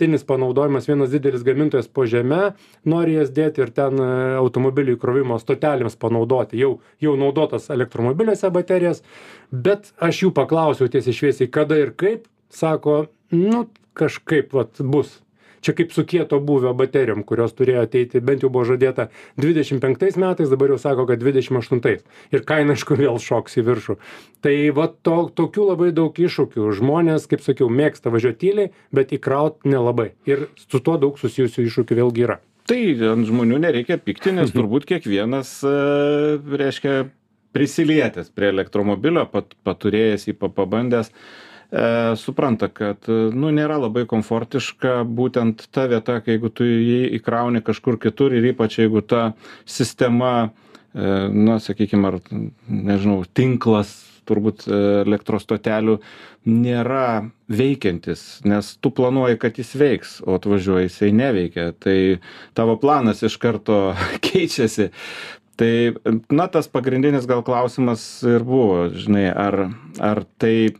tretinis 0.00 0.24
panaudojimas 0.24 0.88
vienas 0.88 1.10
didelis 1.10 1.42
gamintojas 1.44 1.88
po 1.88 2.06
žeme 2.08 2.54
nori 2.88 3.18
jas 3.18 3.28
dėti 3.36 3.60
ir 3.60 3.70
ten 3.76 4.00
e, 4.00 4.06
automobilių 4.40 4.96
įkrovimo 4.96 5.36
stotelėms 5.38 5.98
panaudoti. 6.00 6.56
Jau 6.56 6.78
jau 7.04 7.16
naudotas 7.20 7.68
elektromobiliuose 7.70 8.48
baterijas 8.50 9.02
bet 9.50 9.92
aš 10.00 10.22
jų 10.24 10.30
paklausiau 10.32 10.88
tiesiai 10.88 11.16
šviesiai 11.18 11.50
kada 11.52 11.76
ir 11.76 11.92
kaip 11.92 12.24
sako 12.48 13.10
nu 13.34 13.66
kažkaip 13.92 14.56
vat 14.56 14.80
bus 14.80 15.18
čia 15.64 15.74
kaip 15.76 15.94
su 15.94 16.04
kieto 16.08 16.40
būvio 16.44 16.72
baterijom 16.76 17.24
kurios 17.28 17.54
turėjo 17.58 17.84
ateiti 17.86 18.22
bent 18.24 18.44
jau 18.44 18.50
buvo 18.52 18.66
žadėta 18.68 19.08
dvidešim 19.40 19.80
penktais 19.82 20.18
metais 20.20 20.52
dabar 20.52 20.74
jau 20.74 20.80
sako 20.80 21.06
kad 21.10 21.22
dvidešim 21.22 21.60
aštuntais. 21.60 22.04
Ir 22.34 22.44
kaina 22.48 22.76
aišku 22.76 22.98
vėl 22.98 23.20
šoks 23.22 23.58
į 23.60 23.66
viršų. 23.68 23.96
Tai 24.44 24.56
va 24.76 24.88
to 24.90 25.18
tokių 25.36 25.70
labai 25.72 25.90
daug 25.96 26.16
iššūkių. 26.16 26.70
Žmonės 26.80 27.28
kaip 27.30 27.44
sakiau 27.44 27.70
mėgsta 27.72 28.12
važiuot 28.12 28.40
tyliai 28.40 28.72
bet 28.94 29.14
įkraut 29.16 29.60
nelabai. 29.68 30.12
Ir 30.28 30.48
su 30.60 30.80
tuo 30.80 30.96
daug 31.00 31.18
susijusių 31.20 31.66
iššūkių 31.68 32.00
vėlgi 32.02 32.26
yra. 32.28 32.40
Tai 32.70 32.80
ant 33.10 33.26
žmonių 33.26 33.58
nereikia 33.64 33.96
pykti, 33.98 34.30
nes 34.36 34.52
turbūt 34.54 34.84
kiekvienas, 34.86 35.56
e, 35.66 35.70
reiškia, 36.60 37.08
prisilietęs 37.56 38.30
prie 38.34 38.50
elektromobilio, 38.52 39.24
pat, 39.30 39.56
paturėjęs 39.66 40.28
jį 40.28 40.36
pabandęs, 40.38 41.10
e, 41.70 42.16
supranta, 42.20 42.68
kad 42.68 43.08
nu, 43.08 43.52
nėra 43.54 43.78
labai 43.80 44.06
komfortiška 44.10 45.00
būtent 45.06 45.66
ta 45.74 45.86
vieta, 45.90 46.20
kai 46.20 46.36
jeigu 46.36 46.52
tu 46.52 46.66
jį 46.66 47.14
įkrauni 47.20 47.64
kažkur 47.66 47.98
kitur 48.02 48.36
ir 48.36 48.52
ypač 48.52 48.80
jeigu 48.82 49.02
ta 49.02 49.32
sistema, 49.64 50.50
e, 50.94 51.10
na, 51.30 51.58
sakykime, 51.62 52.12
ar, 52.12 52.20
nežinau, 52.68 53.22
tinklas 53.34 53.96
turbūt 54.30 54.68
elektros 54.70 55.42
stotelių 55.42 55.96
nėra 56.46 57.30
veikiantis 57.50 58.40
nes 58.48 58.76
tu 58.80 58.92
planuoji 58.94 59.38
kad 59.40 59.58
jis 59.58 59.72
veiks 59.76 60.12
o 60.24 60.36
atvažiuoji 60.38 60.88
jisai 60.88 61.10
neveikia. 61.12 61.72
Tai 61.78 61.96
tavo 62.56 62.76
planas 62.80 63.22
iš 63.26 63.36
karto 63.42 63.80
keičiasi 64.26 64.90
tai 65.60 65.92
na 66.32 66.46
tas 66.48 66.68
pagrindinis 66.72 67.26
gal 67.28 67.42
klausimas 67.44 68.02
ir 68.24 68.44
buvo 68.48 68.86
žinai 68.96 69.26
ar 69.28 69.56
ar 70.00 70.22
tai 70.40 70.72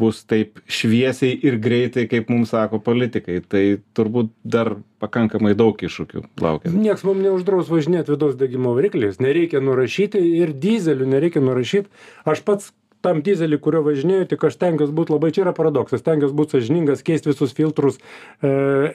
bus 0.00 0.22
taip 0.24 0.62
šviesiai 0.64 1.36
ir 1.44 1.58
greitai 1.60 2.06
kaip 2.08 2.32
mums 2.32 2.54
sako 2.54 2.80
politikai. 2.80 3.42
Tai 3.44 3.64
turbūt 3.96 4.32
dar 4.44 4.78
pakankamai 5.02 5.52
daug 5.58 5.76
iššūkių 5.76 6.24
laukia. 6.40 6.72
Nieks 6.72 7.04
mum 7.04 7.20
neuždraus 7.20 7.68
važinėt 7.72 8.08
vidaus 8.08 8.38
degimo 8.40 8.72
varikliais. 8.78 9.20
Nereikia 9.20 9.60
nurašyti 9.60 10.22
ir 10.40 10.54
dyzelių 10.56 11.10
nereikia 11.12 11.44
nurašyt. 11.44 11.92
Aš 12.24 12.44
pats 12.46 12.72
tam 13.02 13.22
dyzely 13.24 13.58
kuriuo 13.62 13.82
važinėju 13.88 14.28
tik 14.30 14.44
aš 14.46 14.56
stengiuos 14.56 14.92
būt 14.94 15.10
labai 15.12 15.32
čia 15.34 15.44
yra 15.44 15.52
paradoksas 15.56 16.02
stengiuos 16.02 16.34
būt 16.38 16.54
sąžiningas 16.54 17.02
keist 17.06 17.26
visus 17.28 17.54
filtrus 17.56 17.98
e 18.42 18.52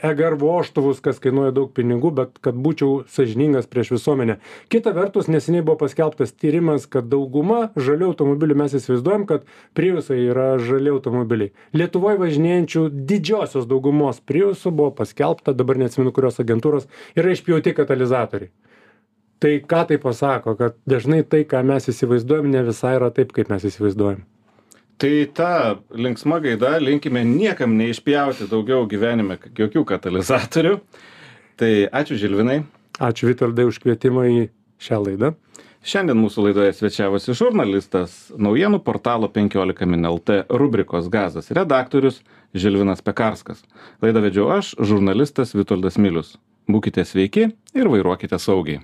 egr 0.09 0.37
vožtuvus 0.39 1.01
kas 1.03 1.19
kainuoja 1.23 1.53
daug 1.55 1.73
pinigų 1.75 2.13
bet 2.19 2.39
kad 2.43 2.55
būčiau 2.55 3.03
sąžiningas 3.11 3.67
prieš 3.71 3.91
visuomenę. 3.97 4.37
Kita 4.73 4.93
vertus 4.95 5.29
neseniai 5.31 5.65
buvo 5.67 5.81
paskelbtas 5.83 6.33
tyrimas 6.33 6.87
kad 6.89 7.09
dauguma 7.11 7.71
žalių 7.75 8.11
automobilių 8.13 8.59
mes 8.63 8.77
įsivaizduojam 8.79 9.27
kad 9.29 9.47
priusai 9.77 10.21
yra 10.29 10.49
žali 10.61 10.93
automobiliai. 10.93 11.53
Lietuvoj 11.77 12.21
važinėjančių 12.23 12.87
didžiosios 13.11 13.67
daugumos 13.69 14.23
priusų 14.23 14.71
buvo 14.71 14.93
paskelbta 15.01 15.55
dabar 15.57 15.79
neatsimenu 15.83 16.15
kurios 16.15 16.39
agentūros 16.43 16.87
yra 17.19 17.35
išpjauti 17.35 17.75
katalizatoriai 17.77 18.53
tai 19.43 19.57
ką 19.61 19.83
tai 19.91 19.99
pasako 20.01 20.55
kad 20.59 20.77
dažnai 20.89 21.23
tai 21.23 21.43
ką 21.49 21.63
mes 21.67 21.89
įsivaizduojam 21.91 22.49
ne 22.53 22.63
visai 22.67 22.95
yra 22.97 23.11
taip 23.13 23.33
kaip 23.35 23.51
mes 23.53 23.67
įsivaizduojam 23.69 24.23
tai 24.97 25.13
ta 25.33 25.51
linksma 25.93 26.39
gaida 26.43 26.77
linkime 26.81 27.23
niekam 27.27 27.77
neišpjauti 27.77 28.49
daugiau 28.51 28.87
gyvenime 28.89 29.39
jokių 29.57 29.85
katalizatorių 29.93 30.77
tai 31.59 31.73
ačiū 31.87 32.19
žilvinai 32.19 32.61
ačiū 32.99 33.29
vitoldai 33.29 33.67
už 33.69 33.81
kvietimą 33.83 34.29
į 34.31 34.47
šią 34.81 35.03
laidą 35.05 35.35
Šiandien 35.87 36.17
mūsų 36.19 36.49
laidoje 36.49 36.73
svečiavosi 36.75 37.31
žurnalistas, 37.37 38.15
naujienų 38.35 38.81
portalo 38.83 39.29
15 39.31 39.85
min 39.87 40.03
LT 40.09 40.41
rubrikos 40.59 41.07
Gazas 41.07 41.47
redaktorius 41.55 42.17
Žilvinas 42.51 42.99
Pekarskas. 43.05 43.61
Laidą 44.03 44.25
vedžiau 44.25 44.49
aš, 44.57 44.73
žurnalistas 44.83 45.55
Vitoldas 45.55 45.95
Milius. 45.95 46.33
Būkite 46.67 47.05
sveiki 47.07 47.47
ir 47.71 47.87
vairuokite 47.93 48.35
saugiai. 48.35 48.81